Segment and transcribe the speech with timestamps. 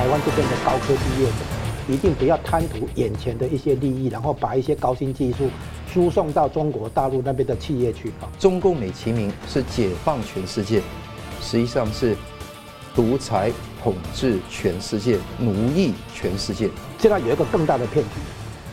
[0.00, 1.34] 台湾这边的高科技业者，
[1.86, 5.50] 一定不要贪图眼前的一些利益，然后把一些高新技术
[5.92, 8.24] 输送到中国大陆那边的企业去啊。
[8.38, 10.80] 中共美其名是解放全世界，
[11.42, 12.16] 实际上是
[12.94, 13.52] 独裁
[13.82, 16.70] 统治全世界，奴役全世界。
[16.98, 18.10] 现在有一个更大的骗局，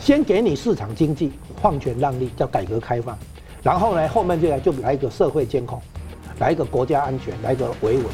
[0.00, 3.14] 先给你市场经济，放权让利，叫改革开放，
[3.62, 5.78] 然后呢，后面就来就来一个社会监控，
[6.38, 8.06] 来一个国家安全，来一个维稳。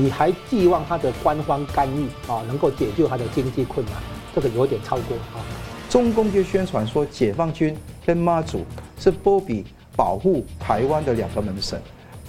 [0.00, 3.94] 你还寄望他的官方干预啊，能够解救他的经济困难？
[4.32, 5.42] 这个有点超过啊。
[5.90, 8.64] 中共就宣传说，解放军跟妈祖
[8.96, 9.64] 是波比
[9.96, 11.82] 保护台湾的两个门神。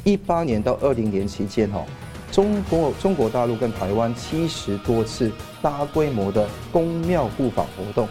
[0.03, 1.85] 一八年到二零年期间，哈，
[2.31, 8.07] 中国中国大陆跟台湾七十多次大规模的宫庙互访活动，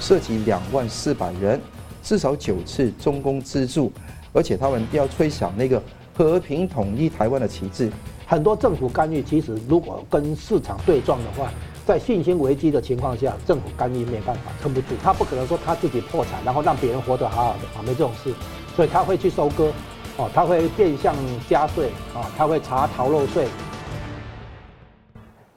[0.00, 1.60] 涉及两万四百人，
[2.02, 3.92] 至少九次中共资助，
[4.32, 5.82] 而且他们要吹响那个
[6.14, 7.92] 和平统一台湾的旗帜。
[8.32, 11.52] 很多政府干预，其实如果跟市场对撞的话，
[11.84, 18.32] 在信心危机的情况下，政府干预没办法撑不住，他不可能说他自己破产，然后让别人活得好好的啊，没这种事，
[18.74, 19.70] 所以他会去收割，
[20.16, 21.14] 哦，他会变相
[21.46, 23.48] 加税，啊，他会查逃漏税。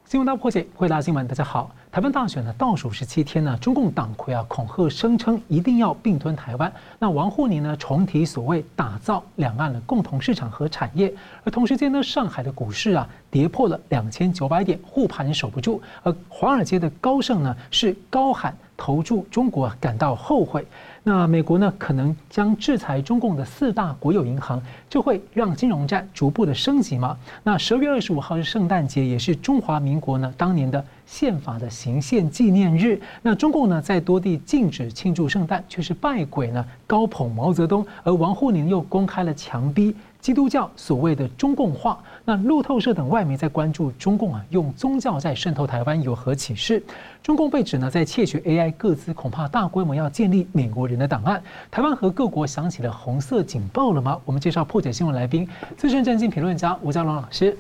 [0.04, 1.72] 新闻大破解，回答新闻，大家好。
[1.96, 6.70] 台湾大选呢，倒数十七天呢，中共党魁啊恐吓声称一定要并吞台湾。
[7.00, 11.14] 那王沪宁呢重提所谓打造两岸的共同市场和产业，
[11.46, 15.82] 而同时间呢，上海的股市啊跌破了两千九百点，护盘守不住。
[16.04, 20.68] 而华尔街的高盛呢是高喊投注中国感到后悔。
[21.02, 27.16] 那美国呢可能将制裁中共的四大国有银行，就会让金融战逐步的升级吗？
[27.42, 30.84] 那十二月二十五号是圣诞节，也是中华民国呢当年的。
[31.06, 42.00] 宪法的行宪纪念日，那中共呢在多地禁止庆祝圣诞，却是拜鬼呢高捧毛泽东，而王沪宁又公开了强逼基督教所谓的中共化。
[42.24, 46.82] 那路透社等外媒在关注中共啊用宗教在渗透台湾有何启示？
[47.22, 51.42] 中共被指呢在窃取 AI 个资，恐怕大规模要建立美国人的档案。
[51.70, 54.20] 台湾和各国响起了红色警报了吗？
[54.26, 57.56] 我们介绍破解新闻来宾，资深政经评论家吴家龙老师。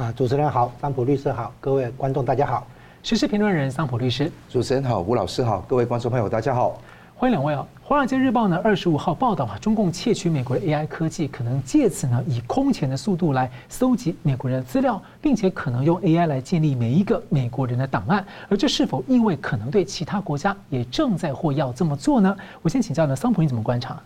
[0.00, 2.66] 啊，主持人好，桑普律师好，各位观众大家好。
[3.02, 6.80] 时事评论人桑普律师，主持人好，吴老师好，各位观众朋友大家好，
[7.14, 7.66] 欢迎两位啊！
[7.86, 18.24] 《华尔街日报》呢，二十五号报道啊，中共窃取美国的 AI 科技，可能借此呢，以空前的速度来搜集美国人的资料，并且可能用 AI 来建立每一个美国人的档案。
[18.48, 22.34] 而这是否意味可能对其他国家也正在或要这么做呢？
[22.62, 24.00] 我先请教呢，桑普你怎么观察？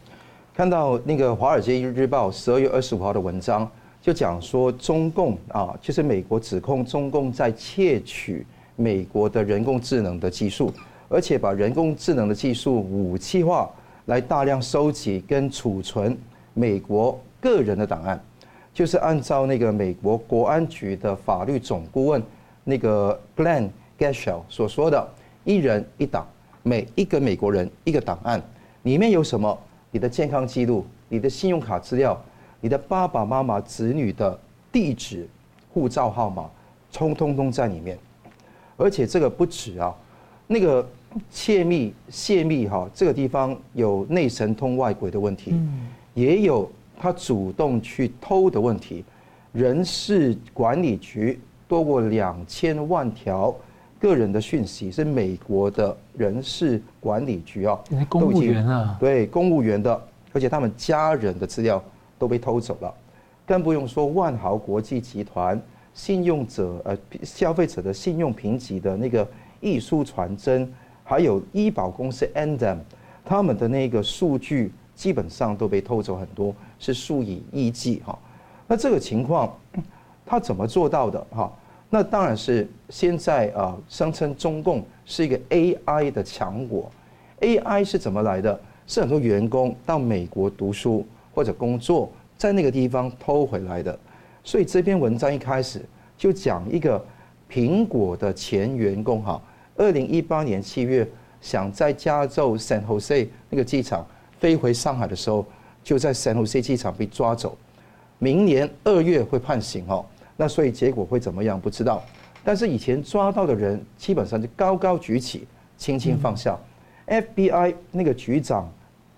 [0.56, 3.70] 看到那个《华尔街日报》十二月二十五号的文章。
[4.04, 10.70] 就讲说中共啊，其实美国指控中共在窃取美国的人工智能的技术，
[11.08, 13.70] 而且把人工智能的技术武器化，
[14.04, 16.14] 来大量收集跟储存
[16.52, 18.22] 美国个人的档案，
[18.74, 22.22] 就是按照那个美国国安局的法律总顾问
[22.62, 25.08] 那个 Glenn Gashell 所说的，
[25.44, 26.26] 一人一档，
[26.62, 28.42] 每一个美国人一个档案，
[28.82, 29.58] 里面有什么？
[29.90, 32.22] 你的健康记录，你的信用卡资料。
[32.64, 34.40] 你的爸爸妈妈、子女的
[34.72, 35.28] 地址、
[35.70, 36.48] 护照号码，
[36.90, 37.98] 通通通在里面。
[38.78, 39.94] 而且这个不止啊，
[40.46, 40.88] 那个
[41.30, 45.52] 窃密、泄密哈，这个地方有内神通外鬼的问题，
[46.14, 46.66] 也有
[46.98, 49.04] 他主动去偷的问题。
[49.52, 51.38] 人事管理局
[51.68, 53.54] 多过两千万条
[54.00, 60.02] 个人的讯息，是美国的人事管理局啊，公务员啊，对公务员的，
[60.32, 61.84] 而且他们家人的资料。
[62.24, 62.94] 都被偷走了，
[63.44, 65.60] 更不用说万豪国际集团
[65.92, 69.28] 信用者呃消费者的信用评级的那个
[69.60, 70.66] 一书传真，
[71.04, 72.78] 还有医保公司 Anthem
[73.26, 78.18] 他们的那个数据基本上都被偷走很多，是数以亿计哈。
[78.66, 79.54] 那这个情况
[80.24, 81.52] 他怎么做到的哈？
[81.90, 86.90] 那当然是现在啊声称中共是一个 AI 的强国
[87.42, 88.58] ，AI 是怎么来的？
[88.86, 91.06] 是很多员工到美国读书。
[91.34, 93.98] 或者工作在那个地方偷回来的，
[94.44, 95.84] 所以这篇文章一开始
[96.16, 97.04] 就讲一个
[97.50, 99.42] 苹果的前员工哈，
[99.76, 101.08] 二零一八年七月
[101.40, 104.06] 想在加州 San Jose 那个机场
[104.38, 105.44] 飞回上海的时候，
[105.82, 107.56] 就在 San Jose 机场被抓走，
[108.18, 110.04] 明年二月会判刑哦，
[110.36, 112.02] 那所以结果会怎么样不知道，
[112.44, 115.46] 但是以前抓到的人基本上就高高举起，
[115.76, 116.56] 轻轻放下。
[117.06, 118.72] FBI 那个局长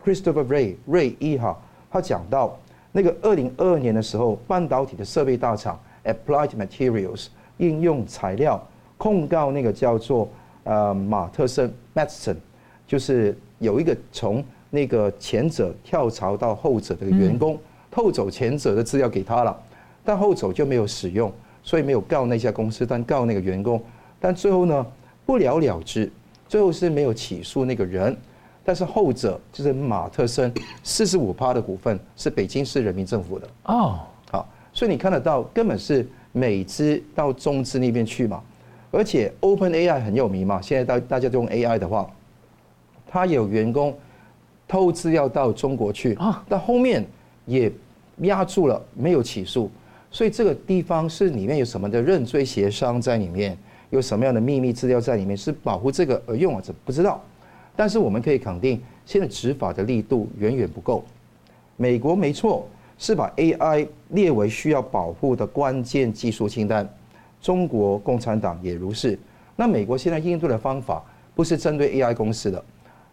[0.05, 1.57] Christopher Wray 瑞伊哈。
[1.91, 2.59] 他讲到，
[2.93, 7.27] 那个二零二二年的时候，半导体的设备大厂 Applied Materials
[7.59, 8.63] 应用材料
[8.97, 10.29] 控告那个叫做
[10.65, 12.37] 呃马特森 Matheson
[12.87, 17.59] 就是有一个从那个前者跳槽到后者的员工，
[17.91, 19.57] 偷走前者的资料给他了，
[20.05, 23.83] 但后者就没有使用，所以没有告那家公司，但告那个员工
[24.21, 24.87] 但最后呢
[25.25, 26.11] 不了了之，
[26.49, 28.17] 最后是没有起诉那个人。
[28.67, 30.53] 但是后者就是马特森
[30.83, 33.49] 四十五趴的股份是北京市人民政府的。
[33.67, 38.43] 哦，好，所以你看得到根本是美资到中资那边去嘛，
[38.91, 42.11] 而且 Open AI 很有名嘛，现在大大家都用 AI 的话，
[43.07, 43.97] 他有员工
[44.67, 47.07] 偷资料到中国去啊，但后面
[47.45, 47.71] 也
[48.23, 49.71] 压住了没有起诉，
[50.11, 53.57] 所以这个地方是里面有什么的认罪协商在里面，
[53.91, 56.63] 有什么样的秘密资料在里面是保护这个而用啊？
[56.65, 57.23] 这不知道。
[57.77, 61.05] 但是我们可以肯定，现在执法的力度远远不够。
[61.77, 66.89] 美国没错，是把 AI 列为需要保护的关键技术清单。
[67.43, 69.19] 中国共产党也如是。
[69.55, 72.65] 那美国现在应对的方法不是针对 AI 公司的，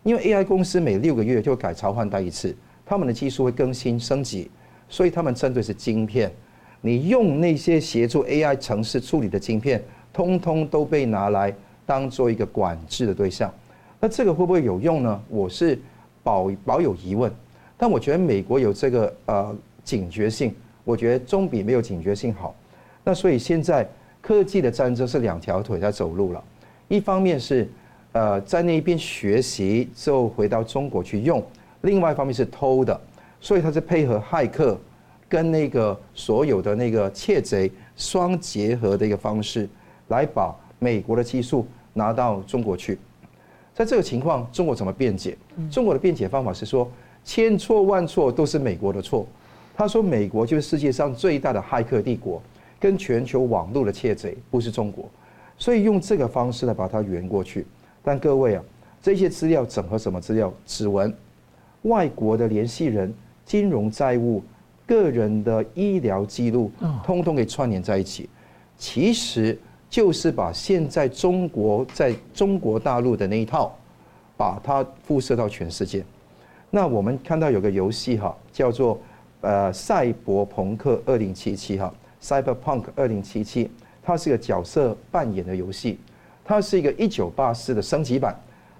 [0.01, 2.55] 因为 AI 公司每六个月就改朝换代一次，
[2.85, 4.49] 他们的技术会更新升级，
[4.87, 6.31] 所以他们针对是晶片。
[6.79, 11.53] 你用那些协助 AI 程式处理的晶片，通通都被拿来
[11.85, 13.53] 当做一个管制的对象。
[14.03, 15.23] 那这个会不会有用呢？
[15.29, 15.79] 我是
[16.23, 17.31] 保保有疑问，
[17.77, 19.55] 但我觉得美国有这个呃
[19.85, 20.53] 警觉性，
[20.83, 22.53] 我觉得总比没有警觉性好。
[23.01, 23.89] 那所以现在
[24.21, 26.43] 科技的战争是两条腿在走路了，
[26.89, 27.65] 一方面是
[28.11, 31.41] 呃在那边学习之后回到中国去用，
[31.83, 32.99] 另外一方面是偷的，
[33.39, 34.77] 所以它是配合骇客
[35.29, 39.65] 跟那个所有的那个窃贼双结合的一个方式，
[40.09, 42.99] 来把美国的技术拿到中国去。
[43.73, 45.35] 在这个情况，中国怎么辩解？
[45.71, 46.87] 中国的辩解方法是说，
[47.23, 49.25] 千错万错都是美国的错。
[49.75, 52.39] 他说，美国就是世界上最大的骇客帝国，
[52.79, 55.09] 跟全球网络的窃贼，不是中国。
[55.57, 57.65] 所以用这个方式来把它圆过去。
[58.03, 58.63] 但各位啊，
[59.01, 60.53] 这些资料整合什么资料？
[60.67, 61.11] 指纹、
[61.83, 63.11] 外国的联系人、
[63.43, 64.43] 金融债务、
[64.85, 66.71] 个人的医疗记录，
[67.03, 68.29] 通通给串联在一起。
[68.77, 69.57] 其实。
[69.93, 73.71] 就是把现在中国在中国大陆的那一套，
[74.35, 76.03] 把它辐射到全世界。
[76.71, 78.99] 那我们看到有个游戏哈，叫做
[79.41, 83.69] 呃赛博朋克二零七七哈，Cyberpunk 二零七七，
[84.01, 85.99] 它是个角色扮演的游戏，
[86.43, 88.35] 它是一个一九八四的升级版。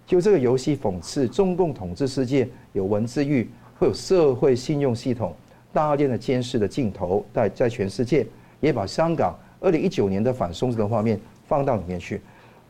[0.07, 5.31] 就这个游戏讽刺中共统治世界有文字狱，会有社会信用系统，
[5.71, 8.25] 大量的监视的镜头在在全世界，
[8.60, 9.38] 也把香港。
[9.63, 11.18] 二零一九年的反送中的画面
[11.48, 12.19] 放到里面去，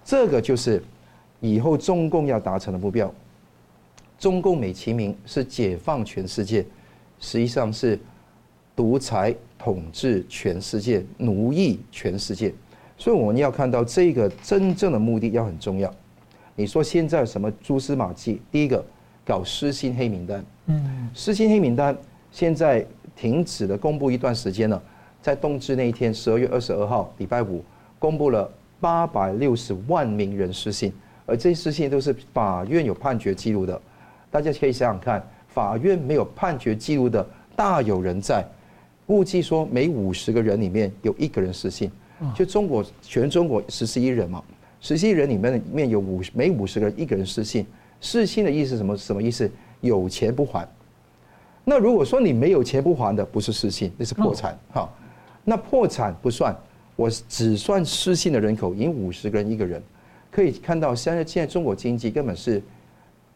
[0.06, 0.82] 这个就是
[1.42, 3.12] 以后中共要达成的目标。
[4.20, 6.64] 中共美其名是解放全世界，
[7.20, 8.00] 实际上是
[8.76, 12.54] 独裁统治全世界，奴役全世界。
[12.96, 15.94] 所以我们要看到这个真正的目的要很重要。
[16.56, 18.40] 你说现在什么蛛丝马迹？
[18.52, 18.86] 第一个
[19.26, 21.98] 搞失信黑名单，嗯，失信黑名单
[22.32, 22.86] 现在
[23.16, 24.82] 停止了公布一段时间了。
[25.24, 27.64] 在冬至那一天，十二月二十二号，礼拜五，
[27.98, 30.92] 公布了八百六十万名人失信，
[31.26, 33.82] 而这些失信都是法院有判决记录的。
[34.30, 37.26] 大家可以想想看，法院没有判决记录的
[37.56, 38.46] 大有人在。
[39.08, 41.90] 估计说每五十个人里面有一个人失信，
[42.36, 44.44] 就中国全中国十四亿人嘛，
[44.82, 47.66] 十四亿人里面里面有五每五十个人一个人失信。
[48.02, 48.98] 失信的意思是什么？
[48.98, 49.50] 什么意思？
[49.80, 50.68] 有钱不还。
[51.64, 54.90] 那如果说你没有钱不还的，不是失信，那是破产哈。
[55.44, 56.56] 那破产不算，
[56.96, 59.82] 我只算失信的人口，已经五十个人一个人，
[60.32, 62.62] 可以看到现在现在中国经济根本是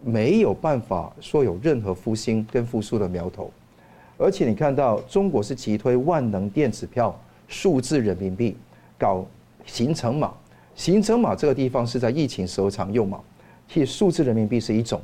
[0.02, 3.52] 没有办法说有任何复兴跟复苏的苗头，
[4.18, 7.14] 而且你看到中国是急推万能电子票、
[7.48, 8.56] 数字人民币，
[8.98, 9.26] 搞
[9.66, 10.34] 行程码，
[10.76, 13.20] 行程码这个地方是在疫情时候常用嘛，
[13.68, 15.02] 其实数字人民币是一种，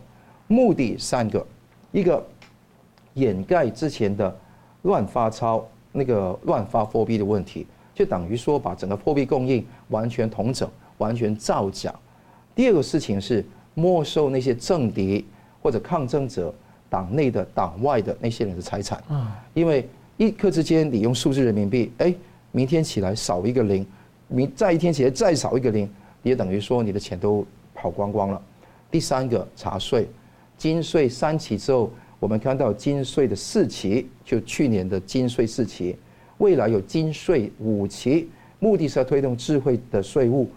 [0.47, 1.45] 目的三个，
[1.91, 2.25] 一个
[3.15, 4.33] 掩盖之前的
[4.83, 5.67] 乱发钞。
[5.93, 11.93] 那个乱发货币的问题，就等于说把整个货币供应完全统整、完全造假。
[12.55, 13.45] 第二个事情是
[13.75, 15.23] 没收那些政敌
[15.61, 16.53] 或者抗争者
[16.89, 19.01] 党内的、党外的那些人的财产。
[19.53, 22.13] 因为一刻之间你用数字人民币，哎，
[22.51, 23.85] 明天起来少一个零，
[24.27, 25.89] 明再一天起来再少一个零，
[26.23, 27.45] 也等于说你的钱都
[27.75, 28.41] 跑光光了。
[28.89, 30.09] 第三个查税，
[30.57, 31.91] 金税三起之后。
[32.23, 35.93] 我们看到金税的四期，就去年的金税四期，
[36.37, 40.47] 未来有金税五期，目的是要推动智慧的税务。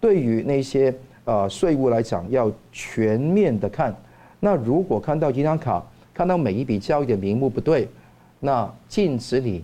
[0.00, 0.94] 对于那些
[1.26, 3.94] 呃税务来讲，要全面的看。
[4.40, 5.84] 那如果看到银行卡，
[6.14, 7.86] 看到每一笔交易的名目不对，
[8.38, 9.62] 那禁止你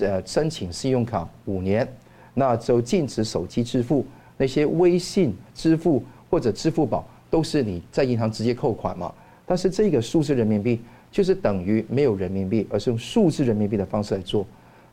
[0.00, 1.88] 呃申请信用卡五年，
[2.34, 4.04] 那就禁止手机支付，
[4.36, 9.10] 那些微信支付或者支付宝都是你在银行直接扣款嘛。
[9.46, 10.78] 但是这个数字人民币。
[11.18, 14.46] 就是等于没有人民币，而是用数字人民币的方式来做，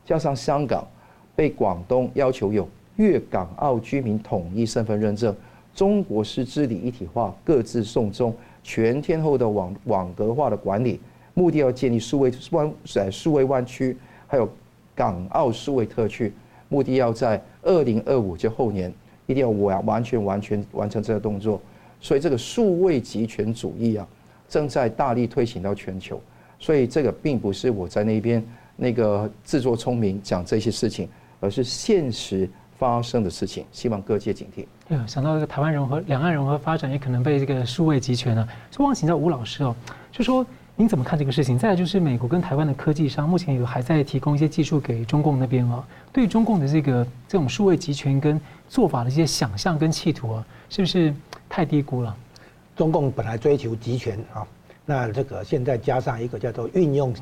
[0.04, 0.84] 加上香港
[1.36, 5.32] 被广东要求有粤港澳居民统一身份认证，
[5.72, 10.98] 中国式治理一体化，各自送终，全天候的网网格化的管理，
[11.34, 14.48] 目的要建立数位湾在数位湾区，还有
[14.96, 16.32] 港澳数位特区，
[16.68, 18.92] 目的要在二零二五就后年
[19.26, 21.62] 一定要完完全完全完成这个动作。
[22.00, 24.04] 所以这个数位集权主义啊，
[24.48, 26.20] 正在大力推行到全球。
[26.58, 28.42] 所以这个并不是我在那边
[28.76, 32.48] 那个自作聪明讲这些事情，而是现实
[32.78, 33.64] 发生的事情。
[33.70, 34.64] 希望各界警惕。
[34.88, 38.48] 哎，想到这个台湾融合、两岸融合发展，也可能被这个数位集权呢。
[38.70, 39.74] 所以，我想请教吴老师哦，
[40.10, 41.58] 就说您怎么看这个事情？
[41.58, 45.84] 再来就是美国跟台湾的科技商目前有还在提供一些技术给中共那边哦。
[46.12, 51.12] 对中共的这个这种数位集权跟做法的一些想象跟企图啊，是不是
[51.48, 52.16] 太低估了？
[52.76, 54.46] 中共本来追求集权啊。
[54.84, 57.12] 那这个现在加上一个叫做运用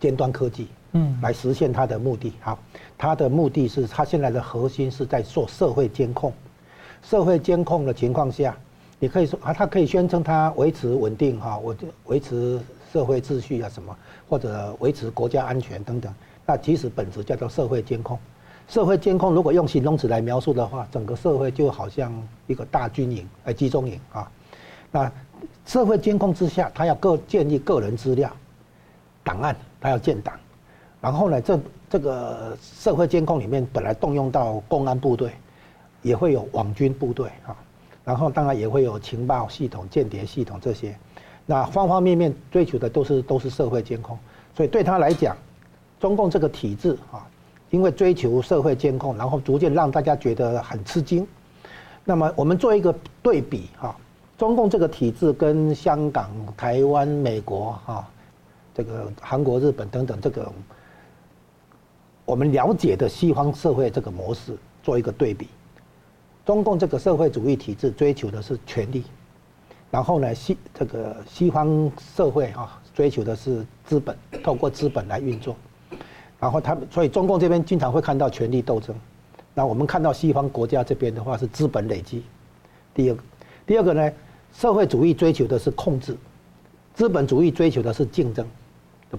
[0.00, 2.32] 尖端科技，嗯，来实现它的目的。
[2.40, 2.58] 好，
[2.96, 6.32] 它的目的是它现在的核心是在做社会监控。
[7.02, 8.56] 社会监控的情况下，
[8.98, 12.58] 你可以说啊，它可以宣称它维持稳定哈，我维持
[12.90, 13.94] 社会秩序啊什么，
[14.28, 16.14] 或者维持国家安全等等。
[16.46, 18.18] 那其实本质叫做社会监控。
[18.66, 22.10] 社会监控如果用形容词来描述的话，整个社会就好像
[22.46, 24.30] 一个大军营哎，集中营啊，
[24.94, 25.12] 那。
[25.66, 28.30] 社会监控之下，他要个建立个人资料
[29.22, 30.38] 档案，他要建档。
[31.00, 31.58] 然后呢，这
[31.88, 35.32] 这个社会监控里面本来动用到公安部队，
[36.02, 37.56] 也会有网军部队啊。
[38.04, 40.94] 然后当然也会有情报系统、间谍系统这些。
[41.46, 44.18] 那方方面面追求的都是都是社会监控。
[44.54, 45.34] 所以对他来讲，
[45.98, 47.26] 中共这个体制啊，
[47.70, 51.26] 因为追求社会监控，然后逐渐让大家觉得很吃惊。
[52.04, 53.96] 那么我们做一个对比哈。
[54.44, 58.06] 中共这个体制跟香港、台湾、美国、哈，
[58.74, 60.52] 这个韩国、日本等等这个
[62.26, 65.48] 我们了解的西方社会这个模式做一个对比，
[66.44, 69.04] 中共这个社会主义体制追求的是权力，
[69.90, 75.56] 然后呢西这个西方社会哈追求的是资本，透过资本来运作，
[76.38, 78.94] 然后他们所以中共这边经常会看到权力斗争，
[79.54, 82.22] 那我们看到西方国家这边的话是资本累积，
[82.92, 83.22] 第二个。
[83.66, 84.12] 第二个呢，
[84.56, 86.16] 社会主义追求的是控制，
[86.94, 88.46] 资本主义追求的是竞争，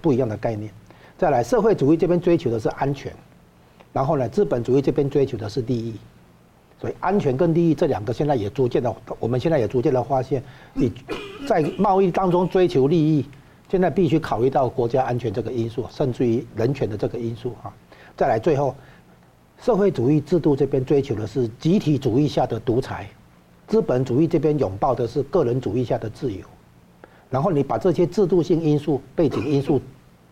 [0.01, 0.71] 不一样的概念。
[1.17, 3.13] 再来，社会主义这边追求的是安全，
[3.91, 5.93] 然后呢，资本主义这边追求的是利益。
[6.79, 10.91] 所以，安全跟利益这两个现在也逐渐的，我们现在也逐渐的发现，你
[11.47, 13.25] 在贸易当中追求利益，
[13.69, 17.73] 现在必须考虑到国家安全这个因素，甚至于人权的这个因素啊。
[18.17, 18.75] 再来，最后，
[19.61, 23.07] 社会主义制度这边追求的是集体主义下的独裁。
[23.67, 26.45] 资本主义这边拥抱的是个人主义下的自由，
[27.29, 29.81] 然后你把这些制度性因素、背景因素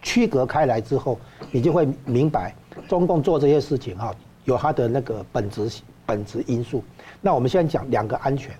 [0.01, 1.19] 区隔开来之后，
[1.51, 2.53] 你就会明白
[2.87, 4.13] 中共做这些事情哈，
[4.45, 6.83] 有它的那个本质本质因素。
[7.21, 8.55] 那我们现在讲两个安全，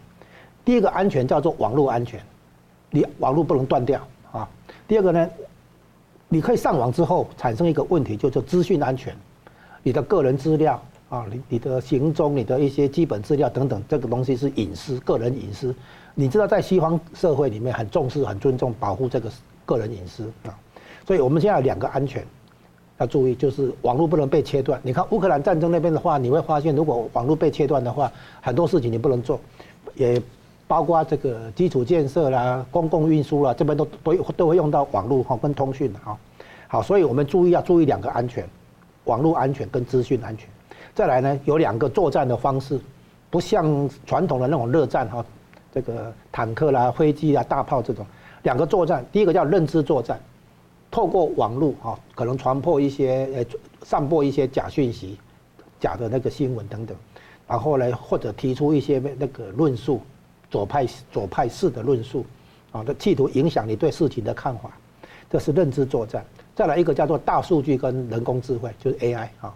[0.66, 2.20] 第一个安全叫做网络安全，
[2.90, 4.02] 你网络不能断掉
[4.32, 4.50] 啊。
[4.88, 5.30] 第二个呢，
[6.30, 9.16] 你可以上网之后产生一个问题，叫做资讯安全，
[9.84, 10.84] 你的个人资料。
[11.14, 15.74] 啊，你你的行踪、你的一些基本资料等等，这个东西是隐私，个人隐私。
[16.16, 19.30] 你知道，在西方社会里面很重视、很尊重、保护这个
[19.64, 20.58] 个人隐私啊。
[21.06, 22.26] 所以，我们现在有两个安全
[22.98, 24.82] 要注意，就是网络不能被切断。
[24.82, 29.40] 你看乌克兰战争那边的话，你会发现，如果网络被切断的话，很多事情你不能做，
[29.94, 30.20] 也
[30.68, 36.18] 包括这个基础建设啦、公共运输啦，这边都都都会用到网络哈跟通讯的啊。
[36.68, 38.50] 好，所以我们注意要注意两个安全：
[39.04, 40.50] 网络安全跟资讯安全。
[40.96, 42.80] 再来呢，有两个作战的方式，
[43.32, 45.26] 不像传统的那种热战哈，
[45.74, 48.06] 这个坦克啦、飞机啊、大炮这种
[48.44, 49.04] 两个作战。
[49.12, 50.20] 第一个叫认知作战，
[50.92, 53.46] 透过网络哈，可能传播一些呃，
[53.84, 55.18] 散播一些假讯息、
[55.80, 56.96] 假的那个新闻等等，
[57.48, 60.00] 然后呢，或者提出一些那个论述，
[60.52, 62.24] 左派左派式的论述，
[62.72, 64.70] 啊，这企图影响你对事情的看法，
[65.28, 66.24] 这是认知作战。
[66.56, 69.52] 再来一个叫做大数据跟人工智慧，就是 AI 啊，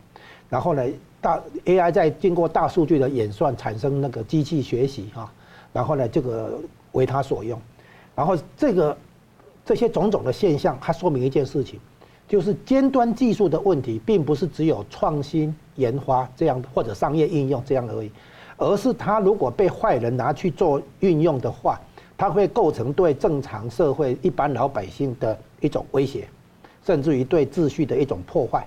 [0.49, 0.83] 然后呢。
[1.19, 5.29] 大 AI 在经过大数据的演算，产生那个机器学习哈，
[5.73, 6.59] 然后呢，这个
[6.91, 7.59] 为它所用，
[8.15, 8.95] 然后这个
[9.65, 11.79] 这些种种的现象，它说明一件事情，
[12.27, 18.11] 就是尖端技术的问题，并不是只有创新研发这样或者商业应用这样而已，
[18.55, 21.81] 而是它如果被坏人拿去做运用的话，
[22.15, 26.27] 它会构成对正常社会一般老百姓的一种威胁，
[26.85, 28.65] 甚至于对秩序的一种破坏。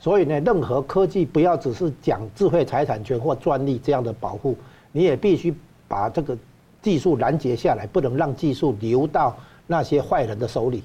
[0.00, 4.56] 所以呢，任何科技不要只是讲智慧财产权或专利这样的保护，
[4.92, 5.54] 你也必须
[5.86, 6.36] 把这个
[6.80, 10.82] 技术拦截下来，不能让技术流到那些坏人的手里。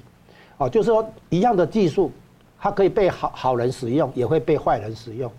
[0.58, 2.12] 哦，就是说一样的技术，
[2.58, 5.32] 它可以被好好人使用，也会被坏人使用。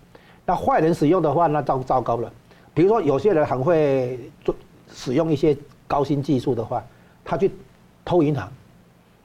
[0.44, 2.32] 那坏人使用的话，那糟糟糕了。
[2.74, 4.52] 比如说有些人很会做
[4.92, 5.56] 使用一些
[5.86, 6.84] 高新技术的话，
[7.24, 7.48] 他去
[8.04, 8.50] 偷银行，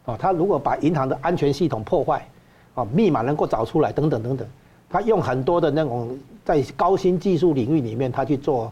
[0.06, 2.28] 啊，他如果把银行的安全系统破坏，
[2.76, 4.48] 啊，密码能够找出来等等等等，
[4.90, 8.72] 他用很多的那种在高新技术领域里面，他去做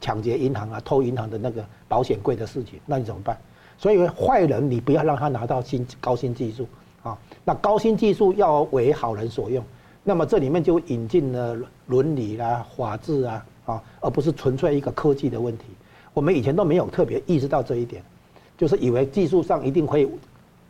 [0.00, 3.36] 抢劫银行啊、偷银行的那个保险柜的事情，那你怎么办？
[3.78, 6.68] 所以坏人你不要让他拿到新高新技术
[7.02, 9.64] 啊，那高新技术要为好人所用。
[10.04, 15.64] 那么这里面就引进了伦理啦、法治啊，啊，而不是纯粹一个科技的问题。
[16.14, 18.02] 我们以前都没有特别意识到这一点，
[18.56, 20.08] 就是以为技术上一定会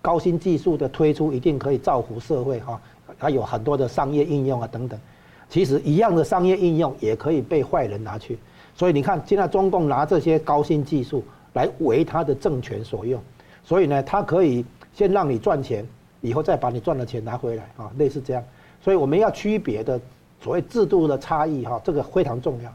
[0.03, 2.81] 高新技术的推出一定可以造福社会哈，
[3.19, 4.99] 它有很多的商业应用啊等等。
[5.49, 8.39] 其实一样的商业应用也可以被坏人拿去。
[8.77, 13.21] 所以你看，现在中共拿这些高新技术来为他的政权所用，
[13.65, 14.65] 所以呢，他可以
[14.95, 15.87] 先让你赚钱，
[16.21, 18.43] 以后再把你赚的钱拿回来啊，类似这样。
[18.83, 20.01] 所以我们要区别的
[20.41, 22.73] 所谓制度的差异哈，这个非常重要。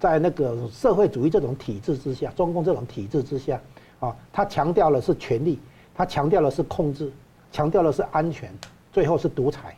[0.00, 3.60] 在那个社会主义这种体制之下，中共这种体制之下，
[4.00, 5.58] 啊，它强调的是权力，
[5.94, 7.10] 它强调的是控制，
[7.52, 8.52] 强调的是安全，
[8.92, 9.74] 最后是独裁。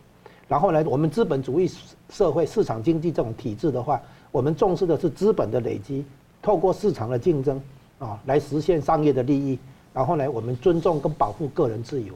[0.49, 1.71] 然后呢，我们资本主义
[2.11, 4.01] 社会市场经济这种体制的话，
[4.33, 6.05] 我们重视的是资本的累积，
[6.41, 7.61] 透过市场的竞争
[7.99, 9.59] 啊，来实现商业的利益。
[9.93, 12.15] 然后呢，我们尊重跟保护个人自由。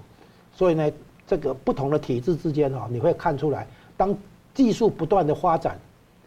[0.55, 0.91] 所以呢。
[1.27, 3.65] 这个不同的体制之间啊，你会看出来，
[3.97, 4.13] 当
[4.53, 5.79] 技术不断的发展，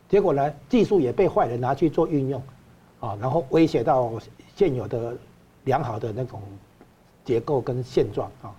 [0.07, 2.41] 结果呢，技术也被坏人拿去做运用，
[3.01, 4.13] 啊，然后威胁到
[4.55, 5.13] 现有的
[5.65, 6.41] 良好的那种
[7.25, 8.51] 结构跟现状啊，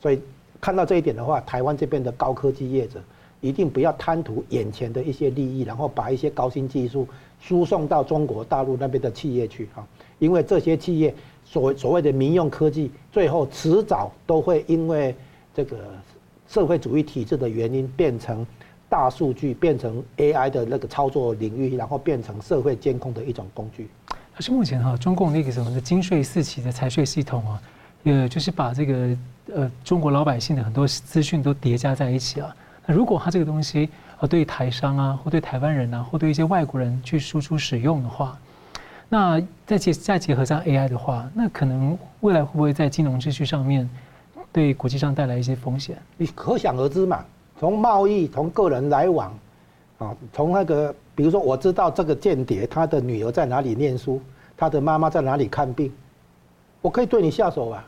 [0.00, 0.20] 所以
[0.60, 3.02] 看到这一点的话，台湾这边的高科技业者
[3.40, 7.06] 一定不要贪图眼前的一些利益，然后把一些高新技术
[7.40, 9.86] 输送到中国大陆那边的企业去啊，
[10.18, 11.14] 因为这些企业
[11.44, 15.14] 所所谓的民用科技，最后迟早都会因为。
[15.54, 15.76] 这个
[16.48, 18.46] 社会主义体制的原因，变成
[18.88, 23.86] 大数据，变成 AI 的那个操作领域，然后变成社会监控的一种工具。
[24.34, 27.60] 可是目前哈，中共那个什么的金税四起的财税系统啊，
[28.04, 29.16] 呃，就是把这个
[29.54, 32.54] 呃中国老百姓的很多资讯都叠加在一起啊。
[32.86, 33.88] 那如果他这个东西
[34.18, 38.36] 啊，对台商啊，或对台湾人啊，或对一些外国人去输出使用的话，
[39.08, 43.88] 那再结再结合上 AI 的话，那可能未来会不会在金融秩序上面？
[44.52, 47.24] 对国际上带来一些风险，你可想而知嘛。
[47.58, 49.32] 从贸易，从个人来往，
[49.98, 54.20] 啊，从那个，比如说，我知道这个间谍他的女儿在哪里念书，
[54.56, 55.90] 他的妈妈在哪里看病，
[56.82, 57.82] 我可以对你下手啊。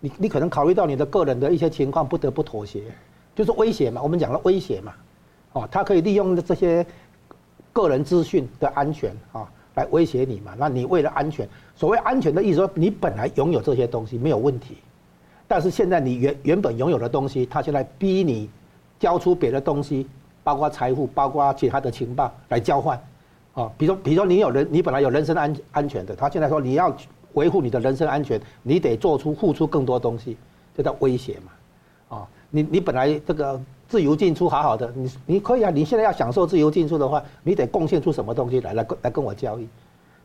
[0.00, 2.82] 你你可能考虑到你的个人的一些情况，不得不妥协，
[3.34, 4.02] 就是威胁嘛。
[4.02, 4.92] 我们讲了威胁嘛，
[5.52, 6.84] 哦，他可以利用这些
[7.72, 10.52] 个人资讯的安全啊，来威胁你嘛。
[10.58, 14.76] 那你为了安全，所谓安全的意思说，你本来拥有这些东西没有问题。
[15.48, 18.50] 但是现在你原原本拥有的东西，他现在逼你
[18.98, 20.06] 交出别的东西，
[20.42, 23.00] 包括财富，包括其他的情报来交换，
[23.54, 26.94] 啊，比如说比如说你有人，你本来有人身安安全的，他现在说你要
[27.36, 30.36] 维护你的人身安全，你得做出付出更多东西，
[30.76, 39.68] 这叫威胁嘛，啊，你你本来这个自由进出好好的，你你可以啊，你现在要享受自由进出的话，你得贡献出什么东西来来来跟我交易，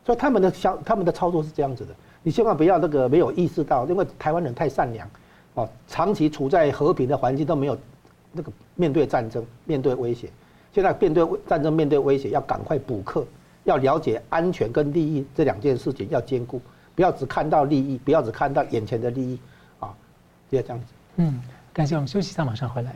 [0.04, 1.94] 所以他们的消他们的操作是这样子的。
[2.22, 5.06] 你千万不要那个没有意识到，因为台湾人太善良，
[5.54, 7.76] 哦，长期处在和平的环境都没有
[8.32, 10.30] 那个面对战争、面对威胁。
[10.72, 13.26] 现在面对战争、面对威胁，要赶快补课，
[13.64, 16.58] 要了解安全跟利益这两件事情要兼顾，
[16.94, 19.38] 不要只看到利益，不要只看到眼前的利益，
[19.80, 19.88] 啊，
[20.50, 20.86] 就要这样子。
[21.16, 21.40] 嗯，
[21.72, 22.94] 感谢我们休息一下，马上回来。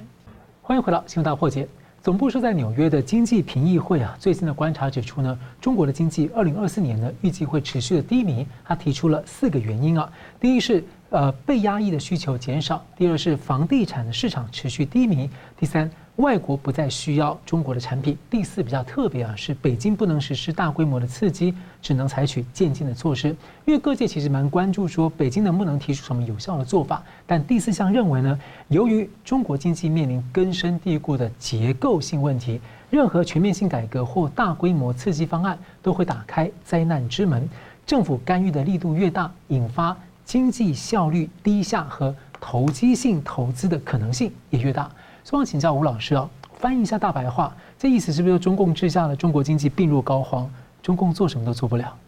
[0.63, 1.67] 欢迎回到新闻大破解。
[2.03, 8.47] 总部设在纽约的经济评议会啊，最新的观察指出呢，中国的经济二零二四年呢，预计会持续的低迷。
[8.65, 15.91] 他提出了四个原因啊，第一是呃被压抑的需求减少，第二是房地产的市场持续低迷，第三。
[16.17, 18.17] 外国不再需要中国的产品。
[18.31, 23.29] 第四比较特别啊，是北京不能实施大规模的刺激，只能采取渐进的措施。
[23.67, 27.03] 因为各界其实蛮关注说北京能不能提出什么有效的做法。
[27.27, 37.47] 但第四项认为呢，由于中国经济面临根深蒂固的结构性问题，任何全面性改革或大规模刺激方案都会打开灾难之门。
[37.85, 44.91] 政府干预的力度越大，引发经济效率低下和投机性投资的可能性也越大。
[45.27, 50.47] 希望请教吴老师啊，翻译一下大白话，这意思是不是中共治下的中国经济病入膏肓，
[50.81, 51.99] 中共做什么都做不了？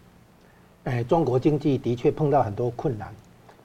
[0.84, 3.12] 哎，中国经济的确碰到很多困难，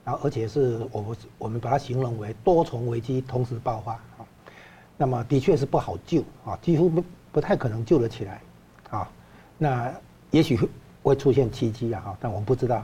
[0.03, 4.25] 然后而且是我我们把它形容为多重危机同时爆发啊，
[4.97, 8.41] 那么的确是不好救啊，几乎不不太可能救得起来
[8.89, 9.07] 啊，
[9.59, 9.93] 那
[10.31, 10.59] 也许
[11.03, 12.83] 会出现奇迹啊，但我们不知道。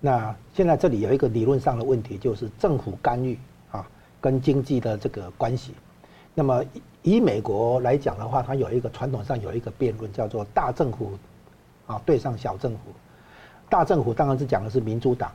[0.00, 3.38] 那现在这里有一个理论上的问题，就是政府干预
[3.70, 3.86] 啊
[4.18, 5.74] 跟经济的这个关系。
[6.38, 6.62] 那么
[7.00, 11.12] 以美国来讲的话，它有一个传统上有一个辩论，叫做大政府
[11.86, 12.78] 啊对上小政府。
[13.70, 15.32] 大政府当然是讲的是民主党，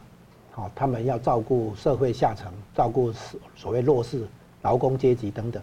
[0.51, 3.11] 好，他们要照顾社会下层，照顾
[3.55, 4.27] 所谓弱势、
[4.61, 5.59] 劳工阶级等等，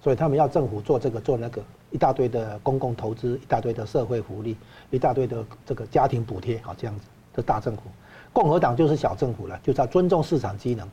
[0.00, 4.56] 所以他们要政府做这个做那个，一大堆的公共投资，一大堆的社会福利，
[4.88, 7.82] 一大堆的这个家庭补贴，好这样子的大政府。
[8.32, 10.88] 共和党就是小政府了，就是要尊重市场机能。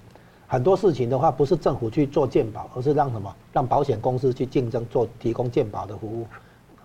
[0.56, 3.36] 很多事情的话，不是政府去做鉴保，而是让什么？
[3.52, 6.26] 让保险公司去竞争做提供鉴保的服务，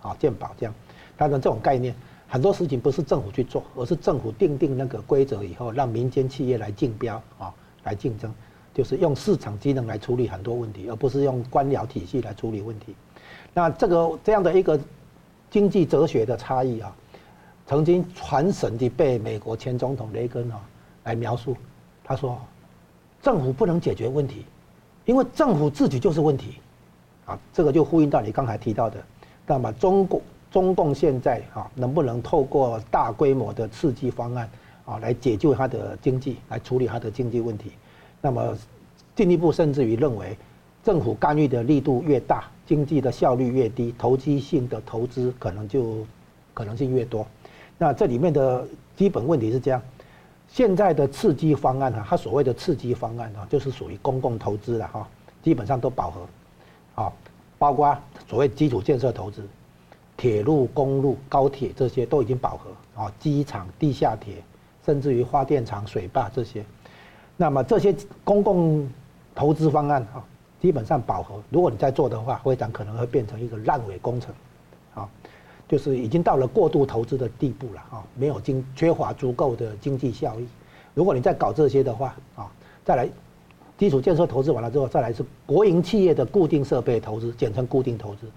[0.01, 0.75] 啊，鉴保这样。
[1.15, 1.95] 当然这种概念。
[2.27, 7.53] 很多事情不是政府去做，而是政府定定那个规则以后，让民间企业来竞标啊，
[7.85, 8.29] 来竞争，
[8.73, 12.93] 就是用市场机能来处理很多问题，而不是用官僚体系来处理问题。
[13.53, 14.77] 那这个这样的一个
[15.49, 16.93] 经济哲学的差异啊，
[17.67, 20.59] 曾经传神的被美国前总统雷根啊
[21.05, 21.55] 来描述。
[22.03, 22.37] 他说，
[23.21, 24.45] 政府不能解决问题，
[25.05, 26.55] 因为政府自己就是问题。
[27.25, 29.03] 啊，这个就呼应到你刚才提到的，
[29.45, 30.21] 那么中国。
[30.51, 34.49] 中共现在啊，能不能透过大规模的刺激方案
[34.83, 37.71] 啊，来解救它的经济，来处理它的经济问题？
[38.19, 38.53] 那么
[39.15, 40.37] 进一步甚至于认为，
[40.83, 46.05] 政府干预的力度越大，经济的效率越低，投机性的投资可能就
[46.53, 47.25] 可能性越多。
[47.77, 49.81] 那这里面的基本问题是这样：
[50.51, 55.07] 现在的刺激方案啊，它所谓的刺激方案啊，就是属于公共投资了哈，
[55.41, 57.11] 基本上都饱和啊，
[57.57, 59.41] 包括所谓基础建设投资。
[60.17, 64.35] 铁路、公路、高铁这些都已经饱和啊，机场、地下铁，
[64.85, 66.63] 甚至于发电厂、水坝这些，
[67.37, 68.87] 那么这些公共
[69.33, 70.21] 投资方案啊，
[70.59, 71.41] 基本上饱和。
[71.49, 74.31] 如果你再做的话，会长可能会变成一个烂尾工程，
[75.71, 80.45] 就是已经到了过度投资的地步了啊，没有经缺乏足够的经济效益。
[80.93, 82.51] 如果你再搞这些的话啊，
[82.83, 83.07] 再来
[83.77, 88.27] 基础建设投资完了之后，再来是国营企业的固定设备投资，简称固定投资。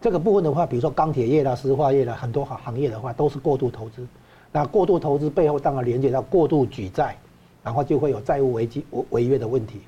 [0.00, 4.06] 这个部分的话，比如说钢铁业啦、石化业啦，很多行行业的话都是过度投资。
[4.52, 7.16] 那过度投资背后当然连接到过度举债，
[7.64, 9.80] 然后就会有债务危机、违违约的问题。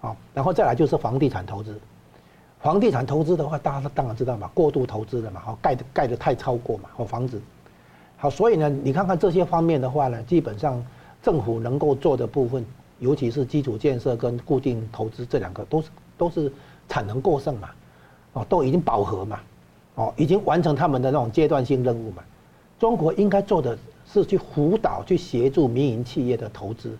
[0.00, 1.78] 啊，然后再来就是房地产投资。
[2.62, 7.40] 房地产投资的话，大家当然知道嘛，过度投资的嘛，好盖的盖的太超过嘛，好房子。
[8.16, 10.84] 好，所以呢，你看看这些方面的话呢，基本上
[11.22, 12.64] 政府能够做的部分，
[12.98, 16.52] 尤其是基础建设跟固定投资这两个，都是都是
[16.86, 17.70] 产能过剩嘛，
[18.34, 19.40] 哦，都已经饱和嘛。
[19.94, 22.22] 哦，已经完成他们的那种阶段性任务嘛。
[22.78, 26.96] 中国应该做的是去辅导、去协助民营企业的投资，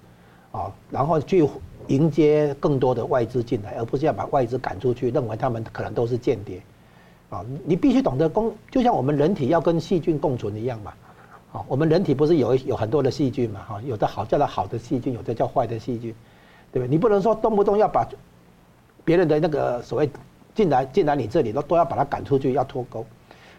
[0.53, 1.49] 啊，然后去
[1.89, 6.61] 迎接更多的外资进来，而不是要把外资赶出去，认为他们可能都是间谍。
[7.29, 10.93] 啊，你必须懂得共，就像我们人体要跟细菌共存一样嘛。
[11.53, 13.61] 啊，我们人体不是有有很多的细菌嘛？
[13.69, 16.15] 哈，有的好叫它好的细菌，有的叫坏的细菌，
[16.73, 16.89] 对不对？
[16.89, 18.09] 你不能说动不动要把
[19.05, 20.09] 别人的那个所谓。
[20.53, 23.07] 进来进来，你这里都都要把它赶出去，要脱钩。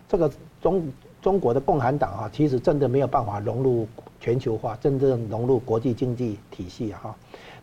[0.09, 0.29] 这个
[0.61, 3.87] 中中国的共产党啊，其实真的没有办法融入
[4.19, 7.15] 全球化，真正融入国际经济体系哈。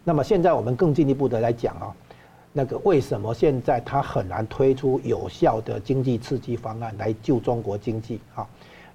[0.08, 1.94] 那么现在我们更进一步的来讲啊，
[2.54, 8.48] 那个为什么现在他很难推出有效的经济刺激方案来救中国经济啊？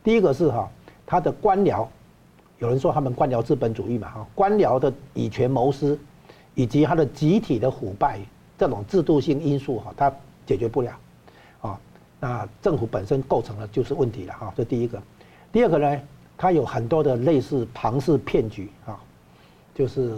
[0.03, 0.67] 第一个是哈，
[1.05, 1.85] 他的官僚，
[2.57, 5.99] 有人说他们官僚资本主义嘛哈，官僚的以权谋私，
[6.55, 8.19] 以及他的集体的腐败。
[8.57, 10.11] 这种制度性因素哈，它
[10.47, 10.97] 解决不了，
[11.61, 11.79] 啊，
[12.19, 14.99] 那政府本身构成了就是问题了哈，这第一个。
[15.51, 16.01] 第二个呢，
[16.35, 18.97] 它有很多的类似庞氏骗局啊，
[19.75, 20.17] 就是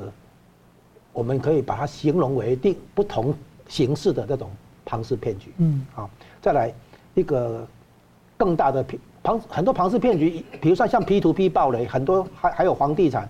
[1.16, 3.34] 我们可以把它形容为定不同
[3.70, 4.52] 形式的这种
[4.84, 5.54] 庞氏骗局。
[5.60, 6.10] 嗯，好，
[6.42, 6.72] 再来
[7.14, 7.66] 一个
[8.36, 8.86] 更大的
[9.24, 13.28] 庞很多庞氏骗局，比如说像 P to P 暴雷，很多还还有房地产。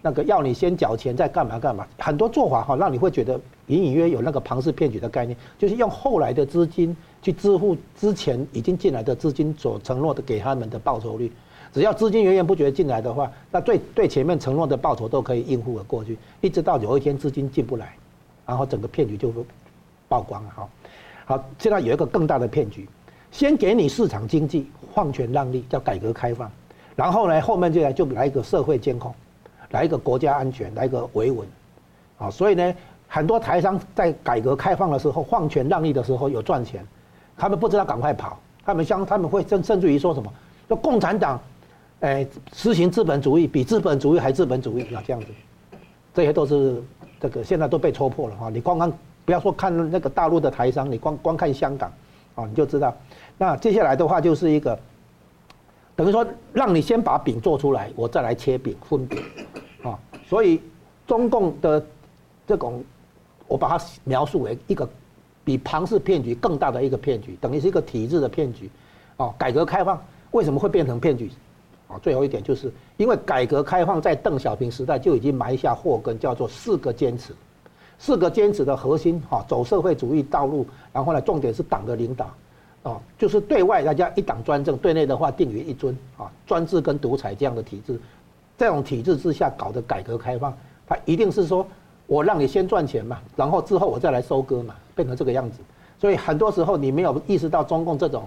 [0.00, 11.32] 那个要你先缴钱再干嘛干嘛，很多做法哈，让你会觉得隐隐约有那个庞氏骗局的概念，就是用后来的资金去支付之前已经进来的资金所承诺的给他们的报酬率，
[11.72, 17.94] 只要资金源源不绝进来的话，那对对前面承诺的报酬都可以应付了过去，一直到有一天资金进不来，
[18.46, 19.44] 然后整个骗局就会
[20.08, 20.68] 曝光了哈。
[21.24, 22.88] 好，现在有一个更大的骗局，
[23.30, 26.50] 先给你市场经济，放权让利，叫改革开放，
[26.96, 29.14] 然后呢，后面就来就来一个社会监控。
[29.72, 31.46] 来一个国家安全，来一个维稳，
[32.16, 32.74] 啊，所以呢，
[33.06, 36.82] 很多台商在改革开放的时候，放权让利的时候有赚钱，
[37.36, 40.32] 他们不知道赶快跑，他们相他们会甚甚至于说什么，
[40.68, 41.38] 说共产党，
[42.00, 45.26] 哎，实行资本主义比资本主义还资本主义啊这样子，
[46.14, 46.82] 这些都是
[47.20, 48.92] 这个现在都被戳破了哈，你光看
[49.24, 51.92] 不要说看那个大陆的台商，你光光看香港，
[52.36, 52.96] 啊，你就知道，
[53.36, 54.78] 那接下来的话就是一个。
[55.96, 59.20] 等于说，让你先把饼做出来，我再来切饼分饼，
[59.82, 60.62] 啊，所以
[61.08, 61.84] 中共的
[62.46, 62.84] 这种，
[63.48, 64.88] 我把它描述为一个
[65.44, 68.70] 比庞氏骗局更大的一个骗局，等于是一个体制的骗局。
[69.16, 71.28] 啊，改革开放为什么会变成骗局？
[71.88, 77.34] 啊，最后一点就是因为改革开放在邓小平时代就已经埋下祸根，叫做四个坚持。
[78.00, 82.30] 四个坚持的核心，哈，走社会主义道路，然后呢，重点是党的领导，
[82.84, 87.98] 啊，就是对外大家一党专政，对内的话定于一尊，啊，专制跟独裁这样的体制，
[88.56, 91.66] 这种体制之下搞的改革开放，它一定是说
[92.06, 95.58] 我让你先赚钱嘛，然后之后我再来收割嘛，变成这个样子。
[96.00, 98.26] 所以很多时候你没有意识到中共这种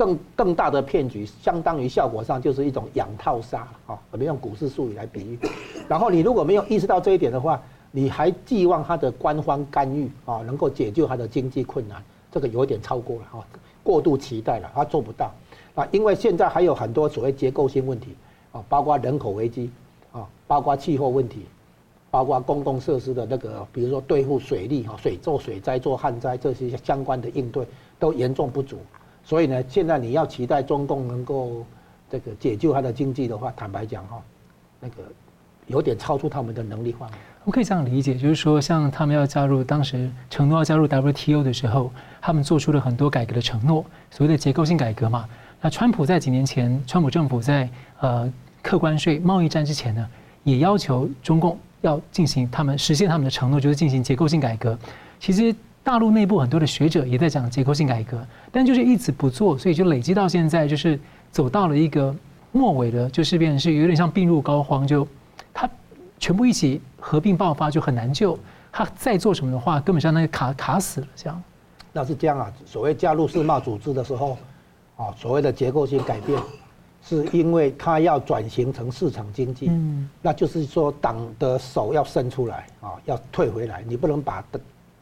[0.00, 5.38] 更更大的骗局，相当于效果上就是一种养套杀，啊，我们用股市术语来比喻。
[5.86, 7.60] 然后你如果没有意识到这一点的话，
[7.90, 12.02] 你还寄望他的官方干预啊，能够解救他的经济困难？
[12.32, 13.44] 这个有点超过了啊，
[13.82, 15.30] 过度期待了，他做不到
[15.74, 18.16] 啊，因为现在还有很多所谓结构性问题
[18.52, 19.70] 啊，包括人口危机
[20.12, 21.44] 啊，包括气候问题，
[22.10, 27.66] 包括公共设施的那个，比如说对付水利哈，水做水灾、做旱灾这些相关的应对
[27.98, 28.78] 都严重不足，
[29.30, 31.64] 所以呢，现在你要期待中共能够
[32.10, 34.20] 这个解救他的经济的话，坦白讲哈，
[34.80, 34.94] 那个
[35.68, 37.14] 有点超出他们的能力范围。
[37.44, 45.24] 我可以这样理解，就是说，像他们要加入，当时承诺要加入 WTO 的时候，他们做出了很多改革的承诺，所谓的结构性改革嘛。
[45.60, 48.28] 那川普在几年前，川普政府在呃
[48.64, 50.04] 课关税、贸易战之前呢，
[50.42, 54.76] 也要求中共要进行他们实现他们的承诺，就是进行结构性改革。
[55.20, 55.54] 其实
[55.90, 60.96] 大陆内部很多的学者也在讲结构性改革，但就是一直不做，所以就累积到现在，就是
[61.32, 62.14] 走到了一个
[62.52, 65.04] 末尾的，就是变成是有点像病入膏肓，就
[65.52, 65.68] 他
[66.16, 66.80] 全部一起。
[67.00, 68.38] 合并爆发就很难救，
[68.70, 71.42] 他再做什么的话，根本上那个卡卡死了这样。
[71.92, 74.38] 那是这样啊，所谓加入世贸组织的时候，
[74.96, 76.40] 啊，所谓的结构性改变，
[77.02, 84.44] 是因为他要转型成市场经济，嗯，那就是说党的手要伸出来啊，要退回来，你不能把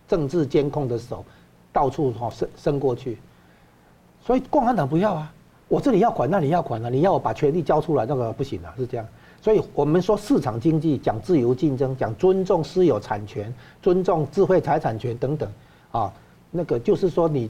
[0.09, 1.25] 政治监控的手
[1.73, 3.18] 到处哈伸伸过去。
[4.25, 5.33] 所以共产党不要啊，
[5.68, 9.07] 我这里要管，那里要管啊，你要我把权力交出来，那个不行啊，是这样。
[9.40, 15.49] 所以我们说市场经济讲自由竞争，讲尊重私有产权，尊重智慧财产权等等，
[15.92, 16.12] 啊，
[16.51, 17.49] 那个就是说你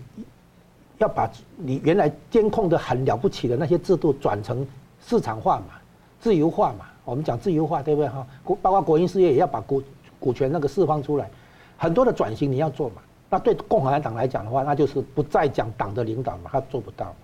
[0.99, 4.66] 要把你原来监控的很了不起的那些制度转成
[5.01, 5.77] 市场化嘛，
[6.21, 6.85] 自由化嘛。
[7.05, 8.27] 我们讲自由化，对不对哈？
[8.61, 9.83] 包括国营事业也要把股
[10.21, 11.31] 股权那个释放出来，
[11.79, 12.97] 很多的转型你要做嘛。
[13.31, 17.14] 那对共和党来讲的话，那就是不再讲党的领导嘛，他做不到嘛。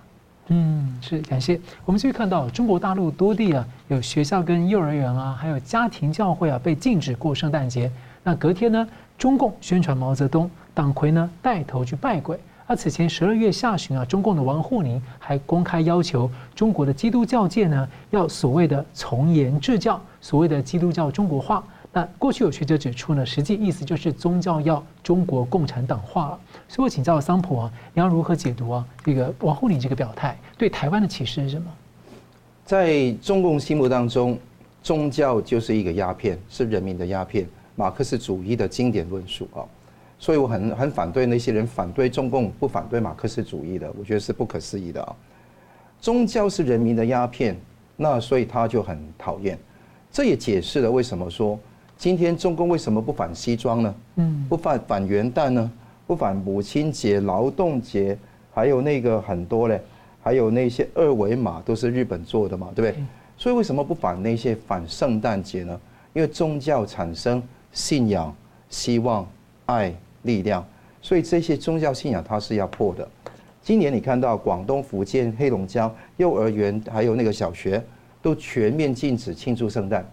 [0.48, 1.58] 嗯，是感谢。
[1.86, 7.90] 我们继续看到中国大陆多地啊，有学校跟幼儿园啊，还有家庭教会啊，被禁止过圣诞节。
[8.22, 8.86] 那隔天呢，
[9.16, 12.38] 中共宣传毛泽东，党魁呢带头去拜鬼。
[12.66, 21.64] 而此前十二月下旬啊，中共的王沪宁还公开要求中国的基督教界呢，要所谓的从严治教，所谓的基督教中国化。
[21.96, 26.40] 那过去有学者指出呢，实际意思就是宗教要中国共产党化了。
[26.66, 28.84] 所以我请教桑普啊，你要如何解读啊？
[29.04, 31.72] 这个王沪宁这个表态对台湾的启示是什么？
[32.64, 34.36] 在中共心目当中，
[34.82, 39.62] 宗教就是一个鸦片，是人民的鸦片，马克思主义的经典论述啊。
[40.18, 45.14] 所以我很很反对那些人反对中共不反对马克思主义的，我觉得是不可思议的啊。
[46.00, 47.56] 宗教是人民的鸦片，
[47.94, 49.56] 那所以他就很讨厌。
[50.10, 51.56] 这也解释了为什么说。
[51.96, 53.94] 今天中共为什么不反西装呢？
[54.16, 55.70] 嗯，不反反元旦呢？
[56.06, 58.16] 不反母亲节、劳动节，
[58.52, 59.80] 还有那个很多嘞，
[60.22, 63.02] 还有那些二维码都是日本做的嘛，对不对？
[63.38, 65.80] 所以为什么不反那些反圣诞节呢？
[66.12, 68.34] 因为宗教产生信仰、
[68.68, 69.26] 希望、
[69.66, 70.64] 爱、力量，
[71.00, 73.08] 所以这些宗教信仰它是要破的。
[73.62, 77.82] 今年你看到广东、福建、黑龙江幼儿园还有那个小学
[78.20, 80.06] 都全面禁止庆祝圣诞。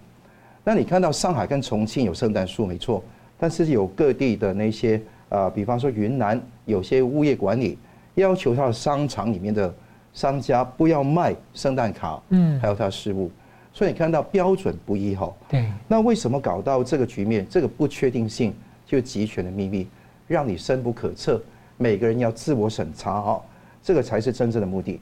[0.64, 3.04] 那你看到上海跟重庆有圣诞树没错，
[3.40, 7.80] 但是有各地的那些呃，比方说云南有些物业管理
[8.16, 9.74] 要求他的商场里面的
[10.14, 13.32] 商家不要卖圣诞卡，嗯，还有他的事物，
[13.74, 15.34] 所以你看到标准不一哈。
[15.50, 15.66] 对。
[15.88, 17.48] 那为什么搞到这个局面？
[17.50, 18.54] 这个不确定性
[18.86, 19.88] 就集权的秘密，
[20.28, 21.42] 让你深不可测，
[21.78, 23.42] 每个人要自我审查哈，
[23.82, 25.00] 这个才是真正的目的。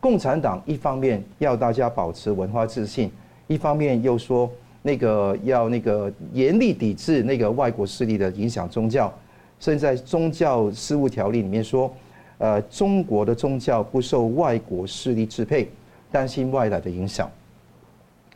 [0.00, 3.12] 共产党一方面要大家保持文化自信，
[3.46, 4.50] 一方面又说。
[4.82, 9.12] 那个要那个严厉抵制那个外国势力的影响宗教，
[9.60, 11.94] 甚至在宗教事务条例里面说，
[12.38, 15.70] 呃，中国的宗教不受外国势力支配，
[16.10, 17.30] 担心外来的影响。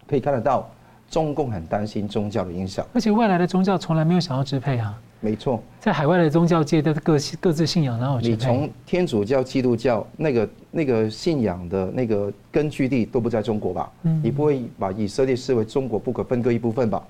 [0.07, 0.71] 可以看得到，
[1.11, 4.97] 中共很担心宗教的影响，而且外来的宗教从来没有想要支配啊。
[5.21, 13.91] 没错，在海外的宗教界的各各自信仰，然后你从天主教、基督教那个那个信仰的那个根据地都不在中国吧？
[14.03, 17.03] 嗯，你不会把以色列视为中国不可分割一部分吧？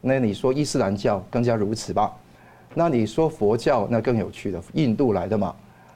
[0.00, 2.14] 那你说伊斯兰教更加如此吧？
[2.74, 5.54] 那你说佛教那更有趣的，印度来的嘛？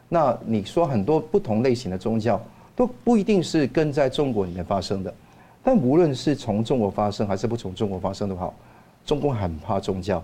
[0.09, 2.39] 那你说很多不同类型的宗教
[2.75, 5.15] 都不一定是跟在中国里面发生的，
[5.63, 8.53] 但无论是从中国发生还是不从中国发生的话，
[9.07, 10.23] 中共很怕宗教，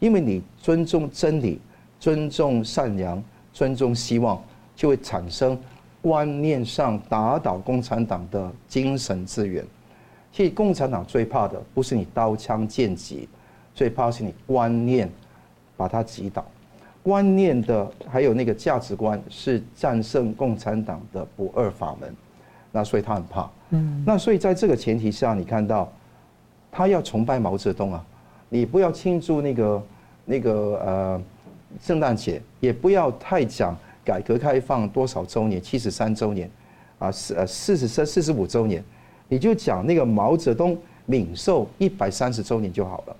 [0.00, 1.60] 因为你尊重真理、
[2.00, 4.42] 尊重善良、尊重希望，
[4.74, 5.56] 就会产生
[6.02, 9.64] 观念上打倒共产党的精神资源。
[10.32, 13.28] 其实共产党最怕的不是你刀枪剑戟，
[13.74, 15.10] 最怕是你观念
[15.76, 16.44] 把它击倒。
[17.02, 22.14] 观念的还有那个价值观是战胜共产党的不二法门。
[22.72, 23.50] 那所以他很怕。
[23.70, 24.02] 嗯。
[24.06, 25.90] 那所以在这个前提下，你看到
[26.70, 28.06] 他要崇拜毛泽东啊，
[28.50, 29.82] 你不要庆祝那个
[30.26, 30.52] 那个
[30.84, 31.22] 呃
[31.80, 36.50] 圣诞节，也不要太讲改革开放多少周年，七十三周年
[36.98, 38.84] 啊，四呃四十三四十五周年。
[39.28, 40.76] 你就讲那个毛泽东
[41.08, 43.16] 冥寿一百三十周年就好了，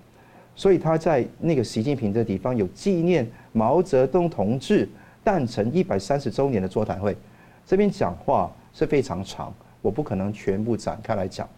[0.57, 4.89] 所以他在那个习近平的地方有纪念毛泽东同志
[5.23, 7.17] 诞辰一百三十周年的座谈会，
[7.65, 11.49] 这边讲话是非常长，我不可能全部展开来讲，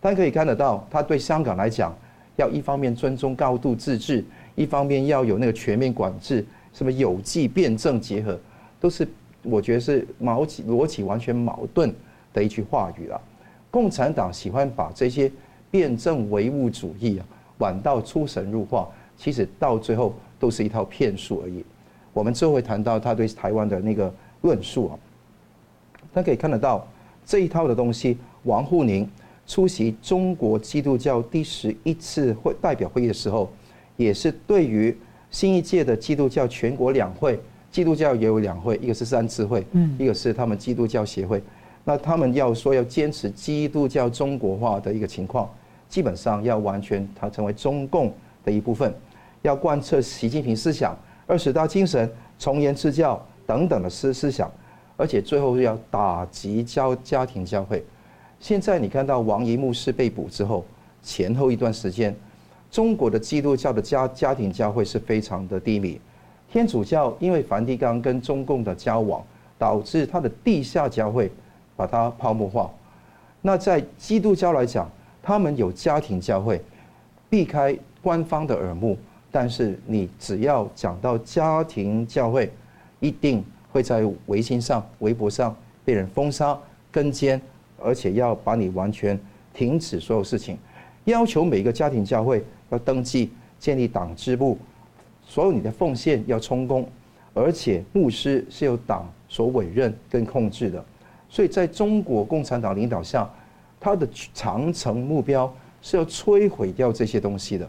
[0.00, 1.96] 但可以看得到，他对香港来讲，
[2.36, 8.38] 要一方面尊重高度自治，一方面要有那个全面管制，什么有机辩证结合，
[8.80, 9.06] 都是
[9.42, 11.94] 我觉得是毛逻辑完全矛盾
[12.32, 13.20] 的一句话语了。
[13.70, 15.30] 共产党喜欢把这些
[15.70, 17.26] 辩证唯物主义啊，
[17.58, 21.64] 玩到出神入化，其实到最后都是一套骗术而已。
[22.12, 24.92] 我们之后会谈到他对台湾的那个论述啊，
[26.12, 26.86] 大家可以看得到
[27.24, 28.18] 这一套的东西。
[28.44, 29.08] 王沪宁
[29.46, 33.50] 出席中国基督教第十一次会代表会议的时候，
[33.96, 34.96] 也是对于
[35.30, 37.38] 新一届的基督教全国两会，
[37.70, 41.42] 基督教也有两会，一个是三次会，嗯，一个是他们基督教协会。
[41.84, 45.50] 那他们要说要坚持基督教中国化的一个情况，
[45.88, 48.94] 基本上要完全它成为中共的一部分，
[49.42, 54.50] 要贯彻习近平思想、二十大精神、从严治教等等的思思想，
[54.96, 57.84] 而且最后要打击教家庭教会。
[58.42, 60.62] 现在你看到王怡牧师被捕之后，
[61.02, 62.14] 前后一段时间，
[62.70, 65.98] 中国的基督教的家家庭教会是非常的低迷，
[66.52, 69.24] 天主教因为梵蒂冈跟中共的交往，
[69.56, 71.32] 导致它的地下教会。
[71.74, 72.70] 把它泡沫化。
[73.40, 74.88] 那在基督教来讲，
[75.22, 76.60] 他们有家庭教会，
[77.30, 78.96] 避开官方的耳目。
[79.32, 82.52] 但是你只要讲到家庭教会，
[83.00, 86.56] 一定会在微信上、微博上被人封杀、
[86.90, 87.40] 跟监，
[87.84, 89.18] 而且要把你完全
[89.52, 90.56] 停止所有事情，
[91.04, 94.56] 要求每个家庭教会要登记、建立党支部，
[95.26, 96.88] 所有你的奉献要充公，
[97.34, 100.84] 而且牧师是由党所委任跟控制的。
[101.28, 103.28] 所以，在中国共产党领导下，
[103.80, 107.68] 他的长城目标是要摧毁掉这些东西的。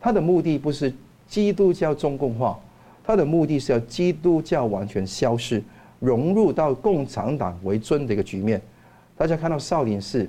[0.00, 0.92] 他的目的不是
[1.26, 2.58] 基督教中共化，
[3.04, 5.62] 他的目的是要基督教完全消失，
[6.00, 8.60] 融入到共产党为尊的一个局面。
[9.16, 10.28] 大家看到少林寺，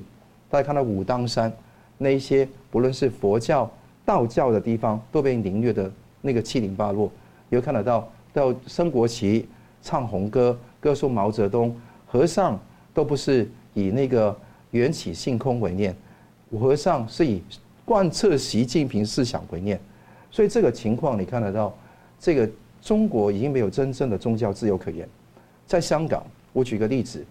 [0.49, 1.51] 大家看到武当山，
[1.97, 3.69] 那一些不论是佛教、
[4.05, 7.11] 道教的地方，都被凌虐的那个七零八落。
[7.49, 9.47] 你会看得到，到升国旗、
[9.81, 12.59] 唱红歌、歌颂毛泽东、和尚。
[12.95, 14.33] 都不是以那个
[14.71, 15.93] 缘起性空为念，
[16.57, 17.43] 和尚是以
[17.83, 19.77] 贯彻习近平思想为念，
[20.31, 21.75] 所以这个情况你看得到，
[22.17, 22.49] 这个
[22.81, 25.05] 中国已经没有真正的宗教自由可言。
[25.67, 27.21] 在香港，我举个例子，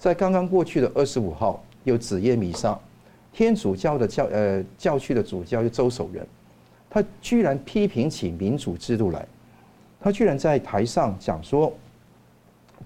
[0.00, 2.76] 在刚刚过去的二十五号有子夜弥撒，
[3.34, 6.26] 天主教的教呃教区的主教就周守仁，
[6.88, 9.26] 他居然批评起民主制度来，
[10.00, 11.70] 他居然在台上讲说，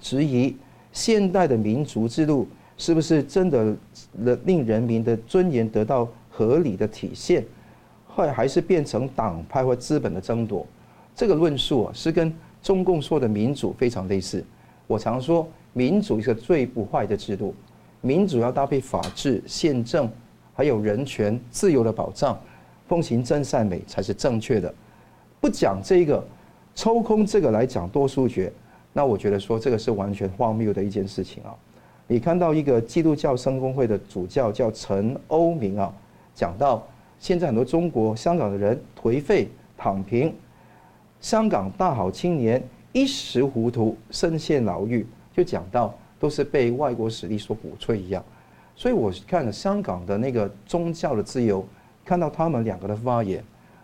[0.00, 0.56] 质疑。
[0.92, 2.46] 现代的民主制度
[2.78, 3.76] 是不是真的
[4.44, 7.44] 令人民的尊严得到合理的体现，
[8.06, 10.64] 或还是变成党派或资本的争夺？
[11.14, 14.44] 这个论述啊，是跟中共说的民主非常类似。
[14.86, 17.54] 我常说，民主是最不坏的制度，
[18.00, 20.08] 民主要搭配法治、宪政，
[20.54, 22.40] 还有人权、自由的保障，
[22.88, 24.72] 奉行真善美才是正确的。
[25.40, 26.24] 不讲这个，
[26.74, 28.50] 抽空这个来讲多数决。
[28.92, 31.52] 那我觉得说这个是完全荒谬的一件事情啊！
[32.06, 35.92] 你看到一个基督教圣公会的主教叫陈欧明啊，
[36.32, 36.86] 讲到
[37.18, 40.32] 现在很多中国香港的人颓废躺平，
[41.20, 42.62] 香港大好青年
[42.92, 45.04] 一时糊涂身陷牢狱，
[45.36, 48.22] 就讲到都是被外国实力所鼓吹一样。
[48.76, 51.66] 所以我看了香港的那个宗教的自由，
[52.04, 53.42] 看到他们两个的发言，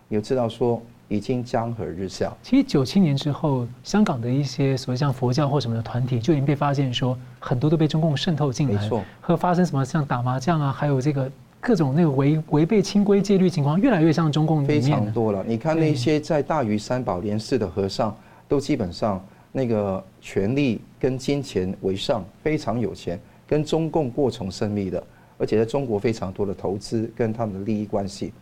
[0.09, 0.81] 你就知道说。
[1.13, 2.33] 已经江河日下。
[2.41, 9.03] 其实九七年之后，香港的一些所谓像佛教或什么的团体，就已经被发现说很多都被中共渗透进来，没错。
[9.21, 11.29] 和发生什么像打麻将啊，还有这个
[11.61, 15.43] 各种那个违违背清规戒律情况，越来越像中共非常多了。
[15.45, 19.21] 你看那些在大屿山宝莲寺的和尚，都基本上
[19.53, 25.03] 那个权力跟金钱为上，非常有钱，跟中共过从甚密的，
[25.39, 28.33] 而且在中国非常多的投资跟他们的利益关系。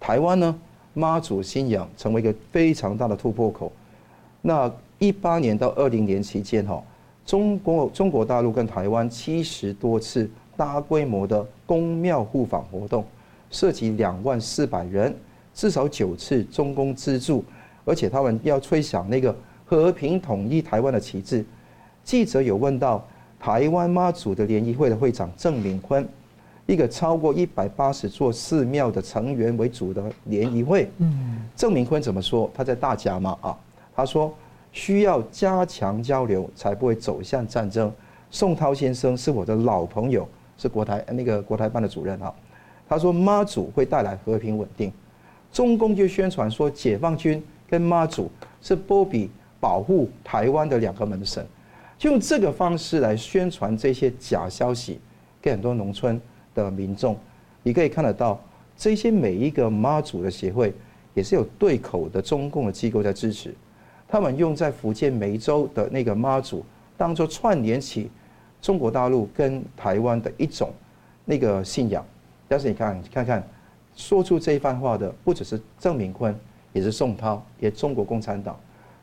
[0.00, 0.58] 台湾呢，
[0.94, 3.72] 妈祖信仰成为一个非常大的突破口。
[4.40, 6.82] 那一八年到二零年期间，哈，
[7.24, 13.04] 中国中国大陆跟台湾七十多次大规模的宫庙互访活动，
[13.50, 15.14] 涉及两万四百人，
[15.54, 17.44] 至少九次中共资助，
[17.84, 19.34] 而且他们要吹响那个
[19.68, 21.44] 和平统一台湾的旗帜。
[22.02, 23.06] 记者有问到
[23.38, 26.08] 台湾妈祖的联谊会的会长郑明坤，
[26.64, 32.50] 一个超过一百八十座寺庙的成员为主的联谊会，嗯，郑明坤怎么说？
[32.54, 33.58] 他在大家嘛啊。
[33.94, 34.32] 他说
[34.72, 37.92] ：“需要加强交流，才不会走向战争。”
[38.30, 42.32] 宋涛先生是我的老朋友，是国台那个国台办的主任啊。
[42.88, 44.90] 他说：“妈祖会带来和平稳定。”
[45.52, 48.30] 中共就宣传说，解放军跟妈祖
[48.62, 49.30] 是波比
[49.60, 51.44] 保护台湾的两个门神，
[51.96, 55.00] 就用这个方式来宣传这些假消息
[55.42, 56.20] 给很多农村
[56.54, 57.16] 的民众。
[57.62, 58.40] 你可以看得到，
[58.76, 60.72] 这些每一个妈祖的协会
[61.12, 63.54] 也是有对口的中共的机构在支持。
[64.06, 66.64] 他们用在福建梅州的那个妈祖，
[66.96, 68.10] 当做串联起
[68.62, 70.70] 中国大陆跟台湾的一种
[71.24, 72.04] 那个信仰。
[72.46, 73.46] 但是你看，看看
[73.94, 76.34] 说出这一番话的，不只是郑明坤，
[76.72, 78.58] 也是宋涛，也中国共产党。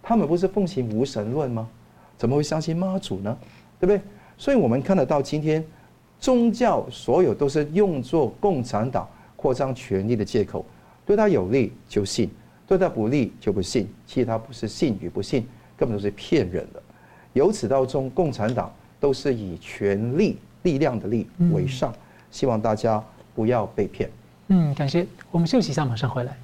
[0.07, 1.67] 他们不是奉行无神论吗？
[2.15, 3.35] 怎么会相信妈祖呢？
[3.79, 3.99] 对不对？
[4.37, 5.65] 所以我们看得到，今天
[6.19, 10.63] 宗教所有都是用作共产党扩张权力的借口，
[11.07, 12.29] 对他有利就信。
[12.67, 15.47] 对他不利就不信，其实他不是信与不信，
[15.77, 16.81] 根本都是骗人的。
[17.33, 21.93] 由此到终，共产党都是以权力、力量的力为上，
[22.31, 23.03] 希望大家
[23.35, 24.09] 不要被骗。
[24.47, 25.05] 嗯，感谢。
[25.31, 26.35] 我们休息一下，马上回来。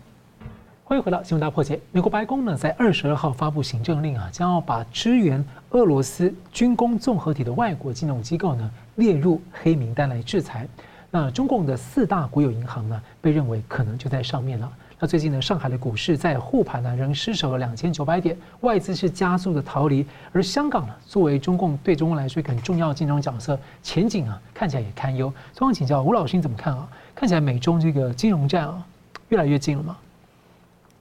[0.91, 1.79] 欢迎回到新闻大破解。
[1.93, 10.67] 美国白宫呢，在二十二号发布行政令啊，将要把支援俄罗斯军工综合体的外国金融机构呢列入黑名单来制裁。
[11.09, 14.69] 那中共的四大国有银行呢，被认为可能就在上面了。
[14.99, 20.05] 那最近呢，上海的股市在护盘呢，仍失守了两千九百点，外资是加速的逃离。
[20.33, 25.33] 而香港呢，作为中共对中共来说很重要的金融角色，前景啊看起来也堪忧。
[25.53, 26.85] 所以请教吴老师，你怎么看啊？
[27.15, 28.85] 看起来美中这个金融战啊，
[29.29, 29.95] 越来越近了吗？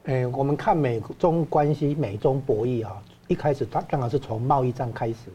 [0.04, 5.30] 诶，我们看美中关系，美中博弈啊，一开始它刚好是从贸易战开始，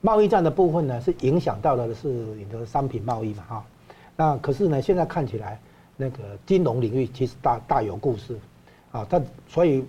[0.00, 3.64] 贸易战的部分呢是影响到了的是你的商品贸易嘛哈。
[4.16, 5.58] 那可是呢，现在看起来。
[6.00, 8.38] 那个金融领域其实大大有故事，
[8.92, 9.84] 啊，但所以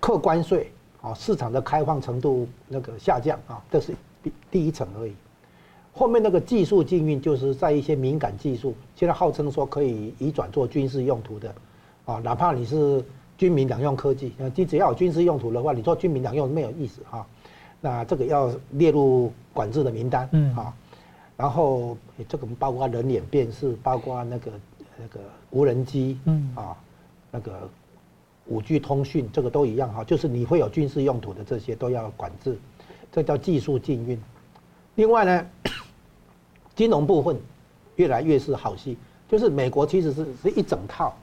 [0.00, 3.92] 课关税啊，市场的开放程度那个下降啊，这是
[4.22, 5.12] 第第一层而已。
[5.92, 11.54] 后面那个技术禁运，就是在一些敏感技术，现在号称说可以移转做军事用途的，
[12.06, 13.04] 啊，哪怕你是
[13.40, 17.26] 军民两用科技，你只要有军事用途的话，你做军民两用没有意思哈。
[17.80, 20.74] 那这个要列入管制的名单，嗯啊，
[21.38, 21.96] 然后
[22.28, 24.52] 这个包括人脸辨识，包括那个。
[25.02, 25.18] 那个
[25.48, 26.76] 无人机，嗯啊，
[27.30, 27.66] 那个
[28.44, 32.58] 五 G 通讯，这个都一样哈，就是你会有军事用途的这些都要管制，
[33.10, 34.20] 这叫技术禁运。
[34.96, 35.46] 另外呢，
[36.76, 37.40] 金融部分
[37.96, 41.16] 越来越是好戏，就是美国其实是是一整套，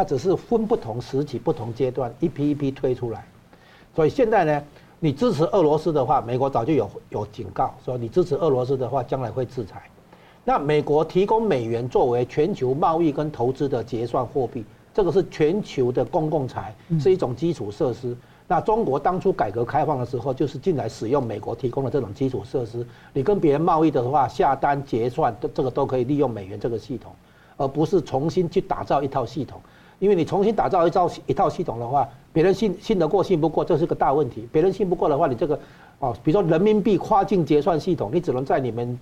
[0.00, 3.22] 它只是分不同时期、不同阶段一批一批推出来。
[3.94, 4.64] 所以现在呢，
[4.98, 9.82] 你支持俄罗斯的话，美国早就有有警告说，你支持俄罗斯的话，将来会制裁。
[10.42, 18.16] 那美国提供美元作为全球贸易跟投资的结算货币，这个是全球的公共财，是一种基础设施。
[18.48, 22.86] 那中国当初改革开放的时候，就是进来使用美国提供的这种基础设施。
[23.12, 27.12] 你跟别人贸易的话，下单结算，这个都可以利用美元这个系统，
[27.58, 29.60] 而不是重新去打造一套系统。
[30.00, 34.48] 因为你重新打造一套一套系统的话，别人信信得过信不过，这是个大问题。
[34.50, 35.56] 别人信不过的话，你这个
[36.00, 38.98] 哦，比如说人民币跨境结算系统，你只能在你们。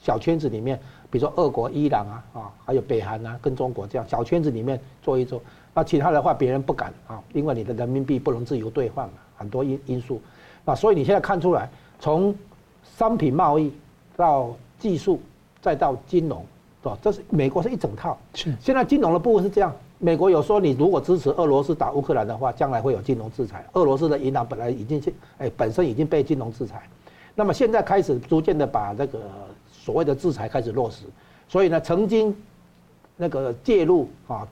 [0.00, 0.78] 小圈子里面，
[1.10, 5.42] 比如说俄国、伊朗啊，啊，还有北韩啊，跟中国这样小圈子里面做一做。
[5.74, 10.22] 那其他的话，别人不敢啊，因为你的人民币不能自由兑换嘛，很多因因素。
[10.64, 11.68] 那所以你现在看出来，
[11.98, 12.32] 从
[12.96, 13.72] 商品贸易
[14.16, 15.20] 到技术，
[15.60, 16.46] 再到金融，
[16.80, 16.96] 是吧？
[17.02, 18.16] 这是美国是一整套。
[18.34, 18.54] 是。
[18.60, 23.64] 现在金融的部分是这样，美国有说，你如果支持俄罗斯打乌克兰的话，将来会有金融制裁。
[23.72, 26.88] 俄罗斯的银行本来已经是，哎，本身已经被金融制裁。
[27.34, 29.20] 那么现在开始逐渐的把那个。
[29.70, 31.06] 所谓的制裁开始落实，
[31.48, 32.36] 所以呢，曾经
[33.16, 34.46] 那个介入啊，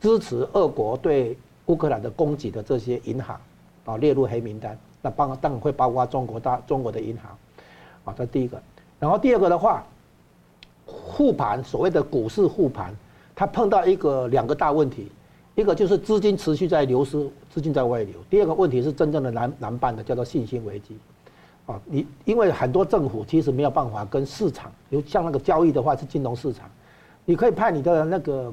[0.00, 1.36] 支持俄国对
[1.66, 3.38] 乌克兰的攻击的这些银行
[3.84, 4.78] 啊，列入黑名单。
[5.02, 7.36] 那包当然会包括中国大中国的银行
[8.06, 8.58] 啊，这第一个。
[8.98, 9.84] 然后第二个的话，
[10.86, 12.96] 护盘所谓的股市护盘，
[13.38, 15.12] 它碰到一个两个大问题，
[15.54, 20.96] 一个就是资金持续在流失，资金在外流；第二个问题是真正的难难办的，叫做信心危机。
[21.64, 26.68] 啊，你因为很多政府其实没有办法跟市场，有像那个交易的话是金融市场，
[27.24, 28.52] 你可以派你的那个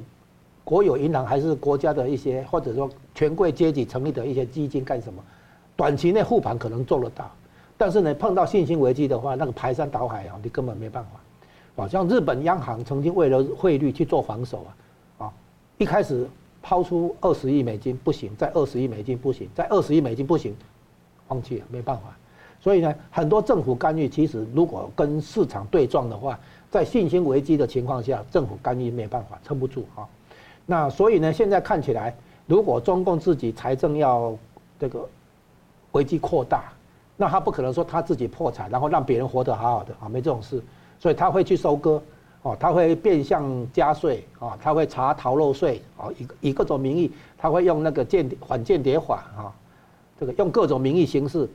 [0.63, 5.19] 国有银行还是国家的一些或者说权贵阶级成立的一些基金干什么，
[5.75, 7.31] 短期内护盘可能做得到，
[7.75, 11.19] 但是呢碰到信心危机的话，那个排山倒海啊，你根本没办法。
[11.75, 14.65] 啊，像日本央行曾经为了汇率去做防守
[15.19, 15.33] 啊，啊，
[15.77, 16.27] 一开始
[16.61, 20.55] 抛出二十亿美金不行，再二十亿美金不行，再二十亿美金不行，
[21.27, 22.03] 放弃了，没办法。
[22.61, 26.39] 所以呢，很多政府干预，其实如果跟市场对撞的话，
[26.71, 30.07] 在信心危机的情况下，政府干预没办法撑不住啊。
[30.65, 32.15] 那所以呢，现在看起来，
[32.47, 34.35] 如果中共自己财政要
[34.79, 35.07] 这个
[35.91, 36.71] 危机扩大，
[37.17, 40.63] 那他不可能说他自己破产，然后让别人活得好好的啊，没这种事。
[40.99, 42.01] 所以他会去收割，
[42.41, 49.53] 哦，他会变相加税啊，他会查逃漏税啊，以以各种名义，他会用那个间反间谍法啊，
[50.19, 51.49] 这个用各种名义形式。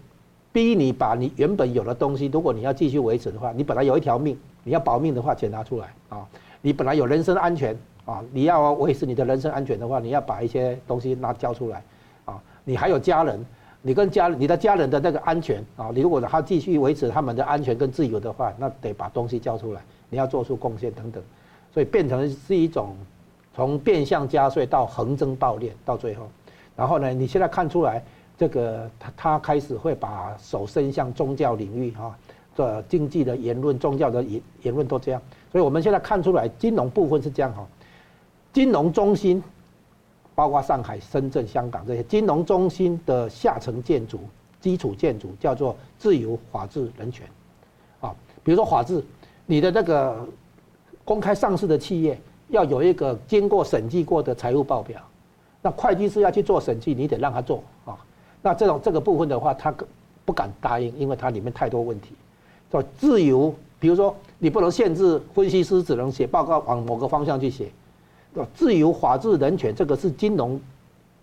[0.53, 6.27] 逼你把你原本有的东西，如果你要继续维持的话，你本来有一条命，你要保命的话，钱拿出来啊！
[6.61, 7.73] 你本来有人身安全
[8.05, 11.85] 啊，你要维持你的人身安全的话，你要把一些东西拿交出来
[12.25, 12.43] 啊！
[12.65, 13.47] 你还有家人，
[13.83, 21.23] 你跟家你的家人的那个安全啊，你如果他继续维持他们的安全跟自由的话，那得把东西交出来，你要做出贡献等等，
[21.73, 22.97] 所以变成是一种
[23.55, 26.29] 从变相加税到横征暴敛到最后，
[26.77, 28.03] 然后呢，你现在看出来。
[28.39, 32.17] 这个他他开始会把手伸向宗教领域哈，
[32.57, 35.21] 这经济的言论、宗教的言言论都这样，
[35.53, 37.67] 所以我们现在看出来，金融部分是这样哈，
[38.51, 39.45] 金融中心，
[40.41, 44.19] 包括上海、深圳、香港这些金融中心的下层建筑、
[44.59, 47.27] 基础建筑叫做自由、法治、人权，
[48.01, 49.05] 啊，比如说法治，
[49.45, 50.27] 你的那个
[51.05, 52.19] 公开上市的企业
[52.49, 54.99] 要有一个经过审计过的财务报表，
[55.61, 57.95] 那会计师要去做审计，你得让他做啊。
[58.41, 59.75] 那这种这个部分的话，他
[60.25, 62.15] 不敢答应，因为它里面太多问题。
[62.71, 67.71] 说自由，比如说你不能限制分析师只能写报告往某个方向去写。
[68.55, 70.61] 自由、法治、人权，这个是金融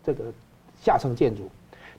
[0.04, 0.26] 这个
[0.82, 1.50] 下层建筑。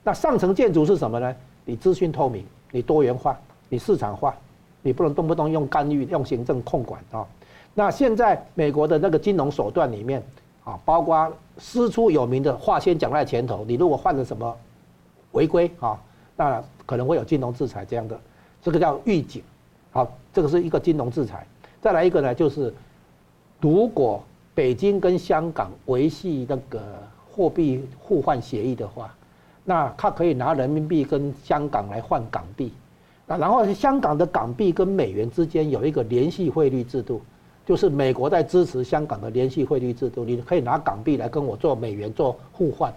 [0.03, 1.35] 那上层建筑是什么呢？
[1.65, 4.35] 你资讯透明，你多元化，你市场化，
[4.81, 7.25] 你不能动不动用干预、用行政控管啊。
[7.73, 10.23] 那现在美国的那个金融手段里面
[10.63, 14.55] 啊，包括师出有名的话先讲在前头，你如果犯了什么？
[15.33, 15.99] 违规啊，
[16.35, 18.19] 那可能会有金融制裁这样的，
[18.63, 19.43] 这个叫预警，
[19.91, 21.45] 好，这个是一个金融制裁。
[21.79, 22.73] 再来一个呢，就是
[23.61, 24.23] 如果
[24.59, 26.81] 北京跟香港维系那个
[27.31, 29.15] 货币互换协议的话，
[29.63, 32.73] 那他可以拿人民币跟香港来换港币，
[33.25, 37.21] 那然后香港的港币跟美元之间有一个联系汇率制度，
[37.65, 42.93] 就是美国在支持香港的联系汇率制度，你可以拿港币来跟我做美元做互换。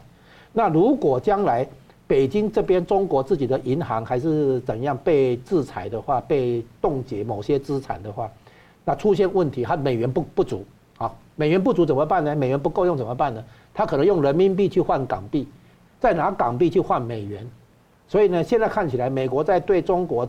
[0.53, 1.65] 那如果将来
[2.09, 8.29] 北京这边中国自己的银行还是怎样被制裁的话，被冻结某些资产的话，
[8.85, 10.65] 那出现问题，它美元不不足
[11.03, 12.37] 啊，美元不足怎么办呢？
[12.37, 13.43] 美元不够用怎么办呢？
[13.75, 15.49] 他可能用人民币去换港币，
[15.99, 17.45] 再拿港币去换美元，
[18.07, 20.29] 所以呢，现在看起来美国在对中国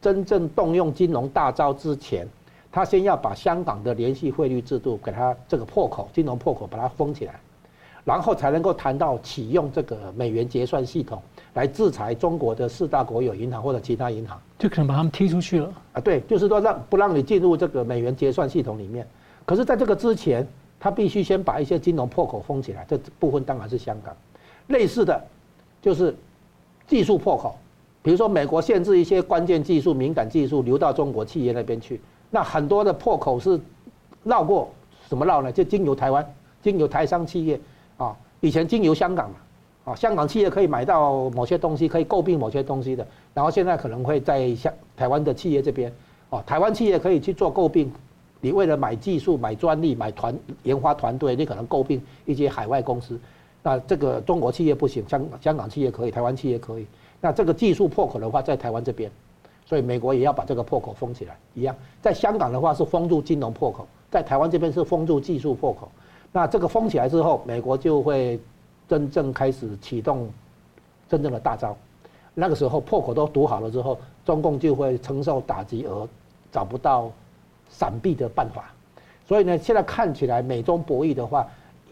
[0.00, 2.26] 真正动用金融大招之前，
[2.72, 7.34] 他先要把香港的联系汇率制度给它这个破口，金融破口把它封起来。
[8.04, 11.22] 然后才能够谈到启用这个美元结算系统
[11.54, 16.00] 来制裁中国的四大国有银行或者其他银行，就可能把他们踢出去了啊！
[16.02, 19.06] 对，就是说让不让你进入这个美元结算系统里面。
[19.46, 20.46] 可是，在这个之前，
[20.80, 22.84] 他必须先把一些金融破口封起来。
[22.88, 24.16] 这部分当然是香港。
[24.68, 25.22] 类似的，
[25.82, 26.14] 就是
[26.86, 27.56] 技术破口，
[28.02, 33.60] 比如说美国限制一些关键技术、敏感技术流到中国企业那边去，那很多的破口是
[34.22, 34.70] 绕过
[35.08, 35.52] 什么绕呢？
[35.52, 37.60] 就经由台湾，经由台商企业。
[37.96, 39.36] 啊，以前经由香港嘛，
[39.92, 45.92] 啊，香港企业可以买到某些东西，可以购并某些东西的，然后现在可能会在香台湾的企业这边，
[46.30, 47.92] 哦，台湾企业可以去做购并，
[48.44, 53.18] 你为了买技术、买专利、买团研发团队，你可能购并一些海外公司，
[53.62, 56.86] 那这个中国企业不行，香香港企业可以，台湾企业可以，
[57.22, 59.10] 那这个技术破口的话，在台湾这边，
[59.64, 65.90] 所以美国也要把这个破口封起来，一样，在香港的话是封住金融破口，在台湾这边是封住技术破口。
[66.30, 68.38] 那这个封起来之后，美国就会
[68.86, 70.28] 真正开始启动
[71.08, 71.74] 真正的大招。
[72.34, 76.08] 那个时候破口都堵好了之后，中共就会承受打击而
[76.52, 77.10] 找不到
[77.78, 78.72] 闪避的办法。
[79.26, 81.46] 所以呢，现在看起来美中博弈的话，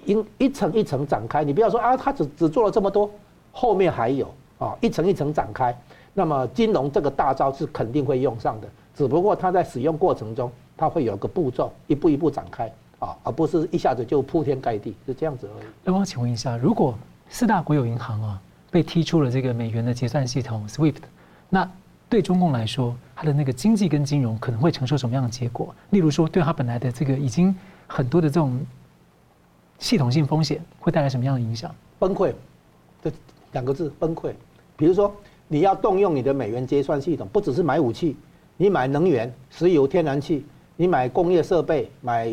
[0.04, 1.42] 应一层一层展开。
[1.42, 3.10] 你不要说啊，他只只做了这么多，
[3.52, 5.76] 后面还有啊，一层一层展开。
[6.14, 12.70] 那么金融这个大招是肯定会用上的，只不过它在使用过程中，它会有个步骤，一步一步展开。
[12.98, 15.66] 啊，而不是一下子就铺天盖地，是这样子而已。
[15.82, 16.96] 那我请问一下，如果
[17.28, 21.02] 四大国有银行啊被踢出了这个美元的结算系统 SWIFT，
[21.48, 21.68] 那
[22.12, 25.74] 对中共来说，它的那个经济跟金融可能会承受什么样的结果？
[25.88, 27.56] 例如说，对它本来的这个已经
[27.86, 28.60] 很多的这种
[29.78, 31.74] 系统性风险，会带来什么样的影响？
[31.98, 32.34] 崩溃，
[33.02, 33.10] 这
[33.52, 34.30] 两个字崩溃。
[34.76, 35.10] 比如说，
[35.48, 38.14] 你要动用你的美元结算系统，不只是买武器，
[38.58, 40.44] 你买能源、石油、天然气，
[40.76, 42.30] 你买工业设备、买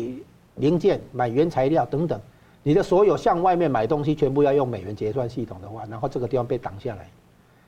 [0.56, 2.20] 零件、买原材料等等，
[2.62, 7.08] 你的所有向外面买东西，全部要用美元结算系统的话，然后这个地方被挡下来，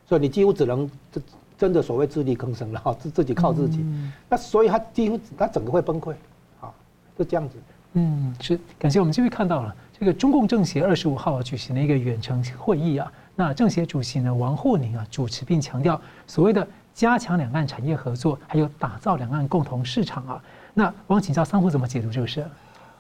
[0.07, 1.19] 所以你几乎只能这。
[1.63, 3.87] 真的所谓 自力更生了哈，自自己靠自己，
[4.29, 6.13] 那所以他几乎他整个会崩溃，
[6.61, 6.69] 啊，
[7.17, 7.55] 是这样子。
[7.93, 20.43] 嗯，是感谢我们这边看到了这个中共政协二十五号举行了一个远程会议啊，那政协主席呢王沪宁啊主持并强调所谓的加强两岸产业合作，还有打造两岸共同市场啊。
[20.75, 22.45] 那我想请教三虎怎么解读这个事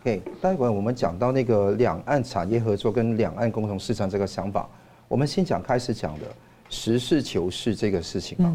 [0.03, 4.69] ？OK，待会我们讲到那个两岸产业合作跟两岸共同市场这个想法，
[5.09, 6.27] 我们先讲开始讲的。
[6.73, 8.51] 实事求是这个事情啊，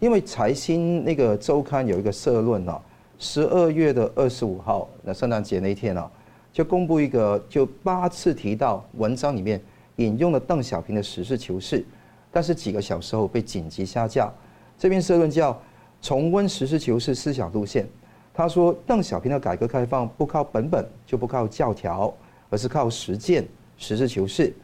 [0.00, 2.80] 因为财新那个周刊有一个社论啊，
[3.18, 6.10] 十二月的二十五号，那圣诞节那一天啊，
[6.50, 9.60] 就公布一个就八次提到文章里面
[9.96, 11.84] 引用了邓小平的实事求是，
[12.32, 14.32] 但是几个小时后被紧急下架。
[14.78, 15.60] 这篇社论叫
[16.00, 17.86] 重温实事求是思想路线。
[18.32, 22.14] 他说邓小平的改革开放不靠本本，就不靠教条，
[22.48, 23.46] 而是靠实践，
[23.76, 24.54] 实事求是。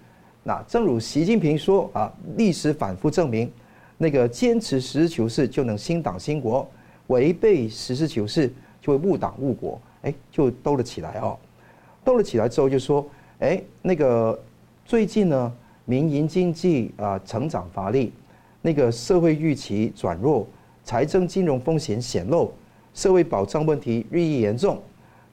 [0.46, 3.50] 那正如习近平说啊，历史反复证明，
[3.96, 6.70] 那个坚持实事求是就能兴党兴国，
[7.06, 11.38] 违背实事求是就会误党误国，哎，就兜了起来哦。
[12.04, 13.06] 兜了起来之后就说，
[13.38, 14.38] 哎，那个
[14.84, 15.50] 最近呢，
[15.86, 18.12] 民营经济啊成长乏力，
[18.60, 20.46] 那个社会预期转弱，
[20.84, 22.52] 财政金融风险显露，
[22.92, 24.78] 社会保障问题日益严重。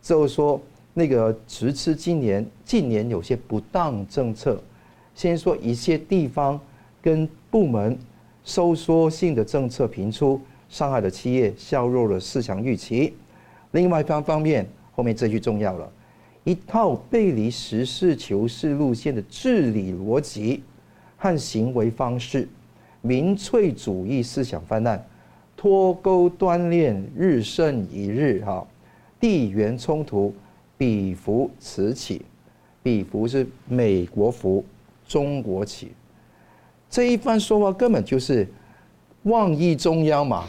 [0.02, 0.58] 之后说
[0.94, 4.58] 那个直斥今年近年有些不当政策。
[5.14, 6.60] 先说一些地方
[7.02, 7.98] 跟部门
[8.44, 10.40] 收缩性的政策频出，
[10.70, 13.14] 上海的企业，削弱了市场预期。
[13.72, 15.92] 另外一方方面，后面这句重要了，
[16.44, 20.64] 一套背离实事求是路线的治理逻辑
[21.18, 22.48] 和行为方式，
[23.02, 25.06] 民粹主义思想泛滥，
[25.56, 28.66] 脱钩断链日甚一日哈，
[29.20, 30.34] 地缘冲突
[30.78, 32.24] 彼伏此起，
[32.82, 34.66] 彼伏是美国伏。
[35.12, 35.92] 中国起，
[36.90, 38.48] 这一番说话根本就是
[39.24, 40.48] 妄议中央嘛，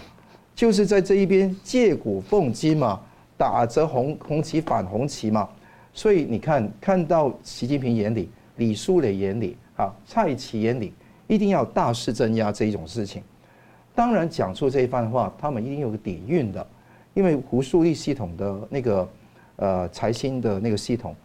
[0.55, 3.01] 就是在这一边借古讽今嘛，
[3.37, 5.49] 打着红红旗反红旗嘛。
[5.93, 10.93] 所以你看，看到习近平眼里、李书磊眼里、啊蔡奇眼里，
[11.27, 13.21] 一定要大肆镇压这一种事情。
[13.97, 16.65] 当然，讲出这一番话，他们一定有个底蕴的，
[17.15, 19.09] 因为胡树立系统的那个
[19.57, 21.17] 呃财新的那个系统，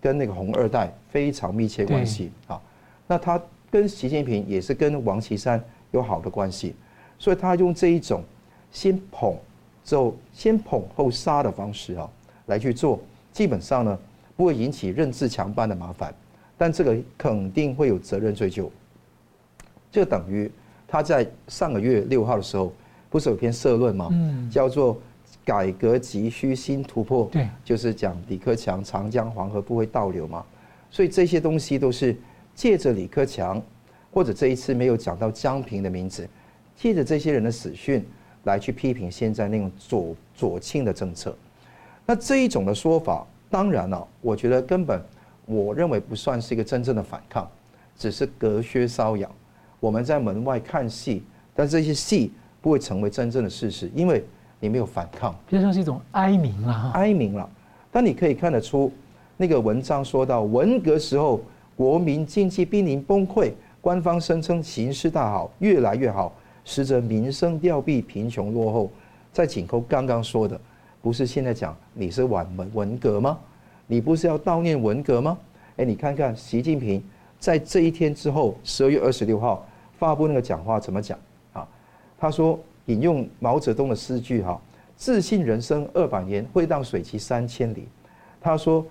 [0.00, 2.58] 跟那个红二代非常密切关系啊。
[3.06, 3.40] 那他
[3.70, 6.74] 跟习近平也是跟王岐山有好的关系，
[7.18, 8.22] 所以他用这一种
[8.70, 9.36] 先捧
[9.84, 12.08] 之后先捧后杀的方式啊
[12.46, 13.00] 来去做，
[13.32, 13.98] 基本上呢
[14.36, 16.12] 不会引起任志强般的麻烦，
[16.58, 18.70] 但这个肯定会有责任追究。
[19.90, 20.50] 就等于
[20.88, 22.72] 他在上个月六号的时候
[23.08, 24.08] 不是有篇社论吗？
[24.10, 24.98] 嗯，叫做
[25.44, 30.44] “改革急需新突破”，对，就是讲李克强长江黄河不会倒流嘛，
[30.90, 32.16] 所以这些东西都是。
[32.56, 33.62] 借着李克强，
[34.10, 36.26] 或者这一次没有讲到江平的名字，
[36.74, 38.02] 借着这些人的死讯
[38.44, 41.36] 来去批评现在那种左左倾的政策，
[42.06, 44.98] 那这一种的说法，当然了，我觉得根本
[45.44, 47.46] 我认为不算是一个真正的反抗，
[47.94, 49.30] 只是隔靴搔痒。
[49.78, 51.22] 我们在门外看戏，
[51.54, 52.32] 但这些戏
[52.62, 54.24] 不会成为真正的事实，因为
[54.58, 57.46] 你没有反抗，就像是一种哀鸣了，哀鸣了。
[57.92, 58.90] 但你可以看得出，
[59.36, 61.38] 那个文章说到文革时候。
[61.76, 63.52] 国民经济濒临崩溃，
[63.82, 66.32] 官方声称形势大好，越来越好，
[66.64, 68.90] 实则民生凋敝，贫穷落后。
[69.30, 70.58] 在紧扣刚刚说的，
[71.02, 73.38] 不是现在讲你是晚文文革吗？
[73.86, 75.36] 你不是要悼念文革吗？
[75.76, 77.04] 哎，你看看习近平
[77.38, 79.66] 在这一天之后，十二月二十六号
[79.98, 81.18] 发布那个讲话怎么讲
[81.52, 81.68] 啊？
[82.18, 84.58] 他说引用毛泽东的诗句哈，
[84.96, 87.86] 自信人生二百年，会当水骑三千里。
[88.40, 88.82] 他说。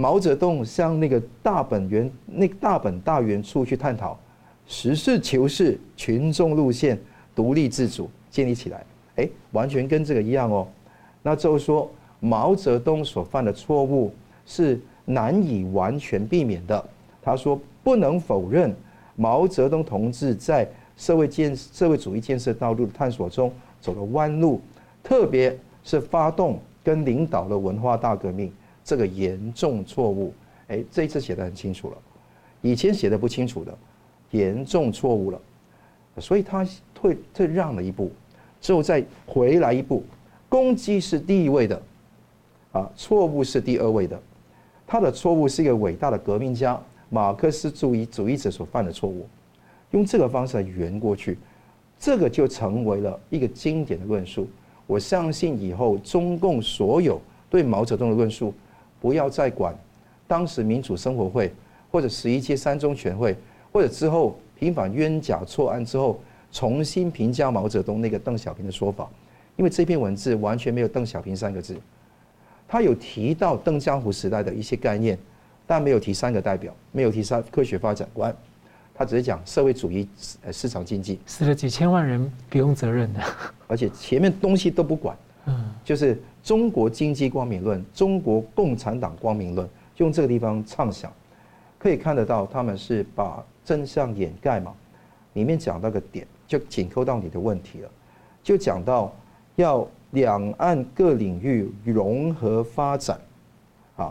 [0.00, 4.18] 毛泽东向那个大本原、那大本大原处去探讨
[4.66, 6.98] 实事求是、群众路线、
[7.34, 8.82] 独立自主建立起来，
[9.16, 10.66] 哎，完全跟这个一样哦。
[11.20, 14.10] 那就说，毛泽东所犯的错误
[14.46, 16.82] 是难以完全避免的。
[17.20, 18.74] 他说，不能否认
[19.16, 24.62] 毛泽东同志在社会建社会主义建设道路的探索中走了弯路，
[25.02, 28.50] 特别是发动跟领导了文化大革命。
[28.90, 30.34] 这个严重错误。
[30.66, 31.96] 哎，这一次写得很清楚了，
[32.60, 33.72] 以前写得不清楚的，
[34.32, 35.40] 严重错误了，
[36.18, 38.10] 所以他退退让了一步，
[38.60, 40.02] 之后再回来一步，
[40.48, 41.80] 攻击是第一位的，
[42.72, 44.20] 啊，错误是第二位的，
[44.88, 46.80] 他的错误是一个伟大的革命家
[47.10, 49.24] 马克思主义主义者所犯的错误，
[49.92, 51.38] 用这个方式来圆过去，
[51.96, 54.48] 这个就成为了一个经典的论述。
[54.88, 58.52] 我相信以后中共所有对毛泽东的论述，
[59.00, 59.74] 不要再管。
[60.28, 61.52] 当时民主生活会，
[61.90, 63.36] 或者十一届三中全会，
[63.72, 66.20] 或者之后平反冤假错案之后，
[66.52, 69.08] 重新评价毛泽东那个邓小平的说法，
[69.56, 71.76] 因为这篇文字完全没有邓小平三个字，
[72.68, 75.18] 他有提到邓江湖时代的一些概念，
[75.66, 78.34] 但没有提三个代表，没有提三科学发展观，
[78.94, 80.08] 他只是讲社会主义
[80.44, 83.20] 呃市场经济，死了几千万人不用责任的，
[83.66, 89.68] 而且前面东西都不管，嗯，就是中国经济光明论，中国共产党光明论。
[89.96, 91.12] 用这个地方畅想，
[91.78, 94.74] 可以看得到他们是把真相掩盖嘛。
[95.34, 97.90] 里面讲到个点，就紧扣到你的问题了，
[98.42, 99.14] 就讲到
[99.56, 103.20] 要两岸各领域融合发展，
[103.94, 104.10] 啊，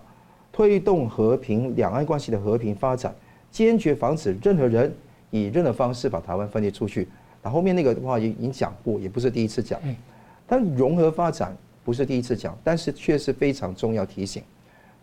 [0.51, 3.13] 推动和平两岸关系的和平发展，
[3.49, 4.93] 坚决防止任何人
[5.31, 7.07] 以任何方式把台湾分裂出去。
[7.41, 9.81] 那后面那个的话也已经讲过，也不是第一次讲。
[10.45, 11.57] 但融合发展
[11.89, 14.43] 不是第一次讲，但是却是非常重要提醒。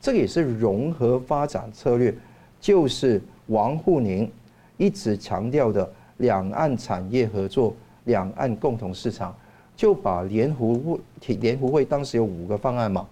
[0.01, 2.15] 这也是融合发展策略，
[2.61, 4.31] 就是王沪宁
[4.77, 7.75] 一直强调的两岸产业合作、
[8.05, 9.37] 两岸共同市场，
[9.75, 13.05] 就把联湖会联湖会当时有五个方案嘛，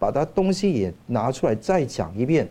[0.00, 2.48] 把它东西也拿出来再讲一遍，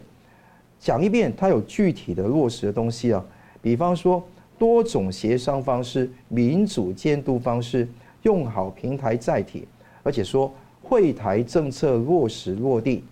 [0.79, 3.21] 讲一遍，它有具体的落实的东西啊，
[3.61, 4.23] 比方说
[4.57, 7.85] 多种协商方式、民主监督方式，
[8.21, 9.67] 用好平台载体，
[10.03, 13.03] 而且说惠台政策落实落地。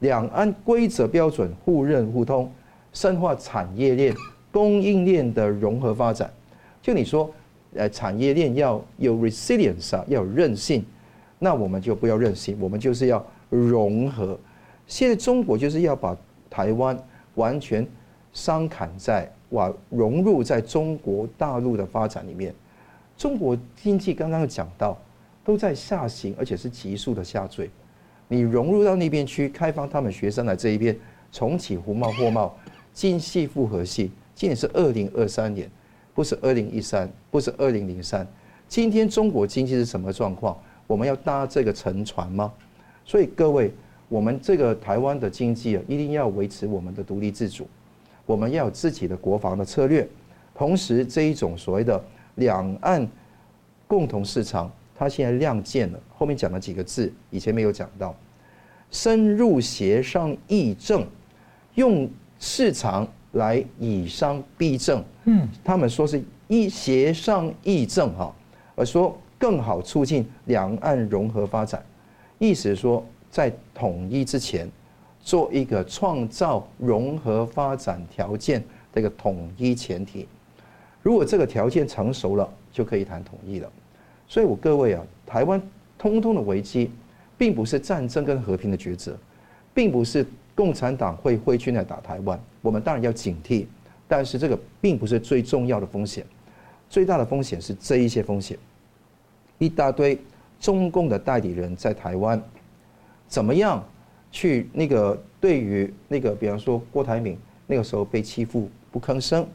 [0.00, 2.50] 两岸规则标准互认互通，
[2.92, 4.14] 深化产业链、
[4.52, 6.30] 供应链的融合发展。
[6.82, 7.30] 就你说，
[7.74, 10.84] 呃，产业链要有 resilience 啊，要有韧性，
[11.38, 14.38] 那我们就不要任性，我们就是要融合。
[14.86, 16.14] 现在中国就是要把
[16.50, 16.98] 台湾
[17.36, 17.86] 完全
[18.34, 22.54] 伤砍在哇，融入在中国大陆的发展里面。
[23.16, 24.98] 中国经济刚刚讲到，
[25.44, 27.70] 都在下行，而且是急速的下坠。
[28.26, 30.96] 你融入到那边去，开放他们学生来这一边，
[31.30, 32.56] 重启胡茂货贸，
[32.94, 34.10] 精细复合系。
[34.34, 35.70] 今年是二零二三年，
[36.14, 38.26] 不是二零一三，不是二零零三。
[38.66, 40.58] 今天中国经济是什么状况？
[40.86, 42.50] 我们要搭这个沉船吗？
[43.04, 43.70] 所以各位，
[44.08, 47.68] 我们这个台湾的经济啊，一定要维持我们的独立自主，
[48.24, 50.08] 我们要有自己的国防的策略。
[50.54, 52.02] 同时，这一种所谓的
[52.36, 53.06] 两岸
[53.86, 54.72] 共同市场。
[54.96, 58.14] 他现在亮剑了，后面讲了几个字，以前没有讲到，
[58.90, 61.04] 深入协商议政，
[61.74, 65.04] 用市场来以商逼政。
[65.24, 68.34] 嗯，他们说是一协商议政哈，
[68.76, 71.84] 而说更好促进两岸融合发展，
[72.38, 74.70] 意思是说在统一之前，
[75.20, 80.28] 做一个创造融合发展条件的一个统一前提，
[81.02, 83.72] 如果这个条件成熟了，就可以谈统一了。
[84.26, 85.60] 所以，我各位啊，台湾
[85.98, 86.90] 通通的危机，
[87.36, 89.16] 并不是战争跟和平的抉择，
[89.72, 92.38] 并不是共产党会挥军来打台湾。
[92.62, 93.66] 我们当然要警惕，
[94.08, 96.24] 但是这个并不是最重要的风险，
[96.88, 98.58] 最大的风险是这一些风险。
[99.58, 100.18] 一大堆
[100.58, 102.42] 中共的代理人在台湾，
[103.28, 103.84] 怎么样
[104.32, 109.46] 去那个对于那个，比方说郭台铭那个时候被欺负不吭声，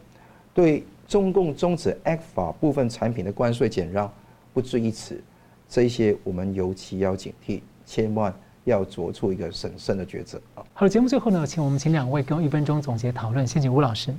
[0.54, 4.10] 对中共终止 A 股部分产品的关税减让。
[4.54, 5.22] 不止于此，
[5.70, 8.34] 这一些我们尤其要警惕，千万
[8.66, 10.64] 要做出一个审慎的抉择啊！
[10.74, 13.46] 好了，节目最后呢，请我们请两位给我一分钟总结讨论。
[13.46, 14.14] 先请吴老师。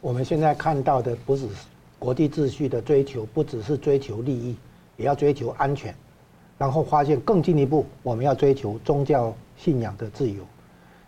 [0.00, 1.54] 我们现在看到的不只是
[1.98, 4.54] 国际秩序的追求，不只是追求利益，
[4.96, 5.94] 也要追求安全。
[6.56, 10.42] 然后发现更进一步，我们要追求宗教信仰的自由，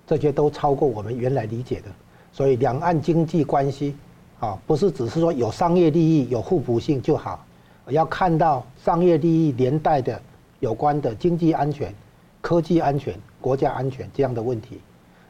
[0.05, 1.85] 这些都超过我们原来理解的。
[2.33, 3.95] 所以，两岸经济关系
[4.41, 7.46] 啊，不是只是说有商业利益、有互补性就好。
[7.91, 10.21] 要看到商业利益连带的
[10.61, 11.95] 有关的经济安全、
[12.41, 14.81] 科技安全、国家安全这样的问题，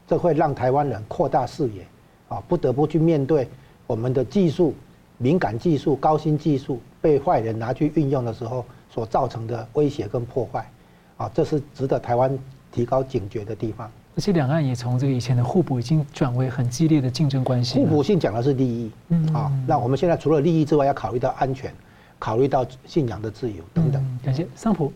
[0.06, 1.86] 这会让台湾人扩大视野，
[2.28, 3.48] 啊，不得不去面对
[3.86, 4.74] 我们的技术、
[5.18, 10.70] 敏感技术、高新技术被坏人拿去运用的时候所造成的威胁跟破坏，
[11.18, 12.38] 啊，这是值得台湾
[12.72, 13.90] 提高警觉的地方。
[14.16, 17.78] 而且两岸也从这个以前的互补，已经转为很激烈的竞争关系。
[17.78, 18.90] 互补性讲的是利益，
[19.34, 21.70] 啊，那我们现在除了利益之外，要考虑到安全。
[22.18, 24.92] 考虑到信仰的自由等等，感谢桑普。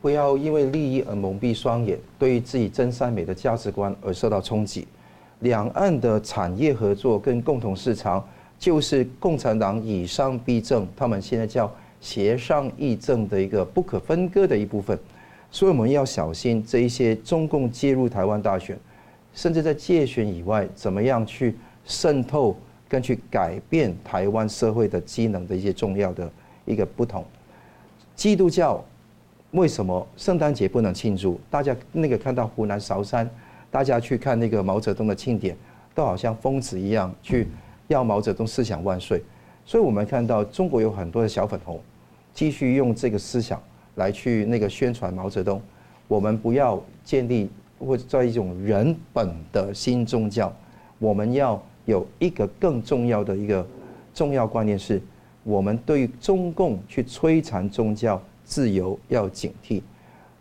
[0.00, 4.88] 不要因为利益而蒙蔽双眼，对于自己真善美的价值观而受到冲击。
[5.40, 8.26] 两岸的产业合作跟共同市场，
[8.58, 11.70] 就是共产党以商逼政，他们现在叫
[12.00, 14.98] 协商议政的一个不可分割的一部分。
[15.50, 18.78] 所以我们要小心这一些中共介入台湾大选，
[19.34, 22.56] 甚至在界选以外，怎么样去渗透
[22.90, 26.30] 跟去改变台湾社会的机能的一些重要的
[26.66, 27.24] 一个不同。
[28.14, 28.84] 基督教
[29.52, 31.40] 为什么圣诞节不能庆祝？
[31.48, 33.30] 大家那个看到湖南韶山。
[33.72, 35.56] 大家去看那个毛泽东的庆典，
[35.94, 37.46] 都好像疯子一样去
[37.86, 39.22] 要毛泽东思想万岁。
[39.64, 41.80] 所以我们看到中国有很多的小粉红，
[42.34, 43.62] 继续用这个思想
[43.94, 45.62] 来去那个宣传毛泽东。
[46.08, 50.52] 我们不要建立或者在一种人本的新宗教，
[50.98, 53.66] 我们要有一个更重要的一个
[54.14, 55.00] 重要观念是，
[55.42, 59.82] 我们对于中共去摧残宗教自由要警惕。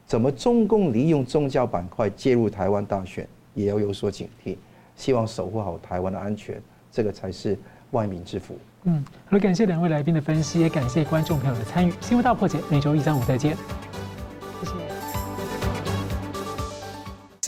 [0.06, 4.56] 怎么中共利用宗教板块介入台湾大选，也要有所警惕。
[4.96, 6.62] 希望守护好台湾的安全，
[6.92, 7.58] 这个才是
[7.92, 8.58] 万民之福。
[8.84, 11.94] 嗯，好了，感谢两位来宾的分析，也感谢观众朋友的参与。
[12.02, 13.89] 新闻大破解，每周一、三、五再见。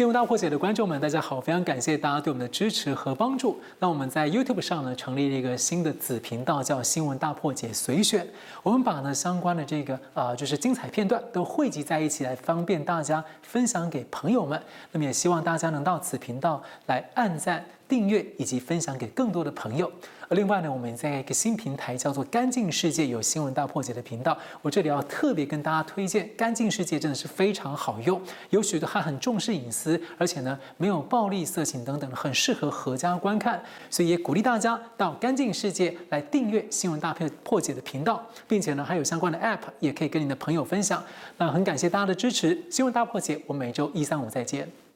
[0.02, 1.39] 新闻大破解的观众们，大家好！
[1.39, 3.62] 非常感谢大家对我们的支持和帮助。
[3.78, 8.28] 那我们在 YouTube 上呢，成立了一个新的子频道，叫“新闻大破解随选”。
[8.64, 14.60] 我们把呢相关的这个啊、就是精彩片段都汇集在一起，来方便大家分享给朋友们。
[14.91, 19.91] 那么也希望大家能到此频道来按赞、订阅以及分享给更多的朋友。
[20.32, 37.13] 另外呢，我们在一个新平台叫做“干净世界”有新闻大破解的频道，我这里要特别跟大家推荐“干净世界”，真的是非常好用，有许多还很重视隐私，而且呢没有暴力、色情等等，很适合合家观看，所以也鼓励大家到“干净世界”来订阅新闻大
[37.43, 41.03] 破解的频道，并且呢还有相关的 App 也可以跟你的朋友分享。
[41.38, 44.80] 那很感谢大家的支持，新闻大破解，我们每周一、三、五再见。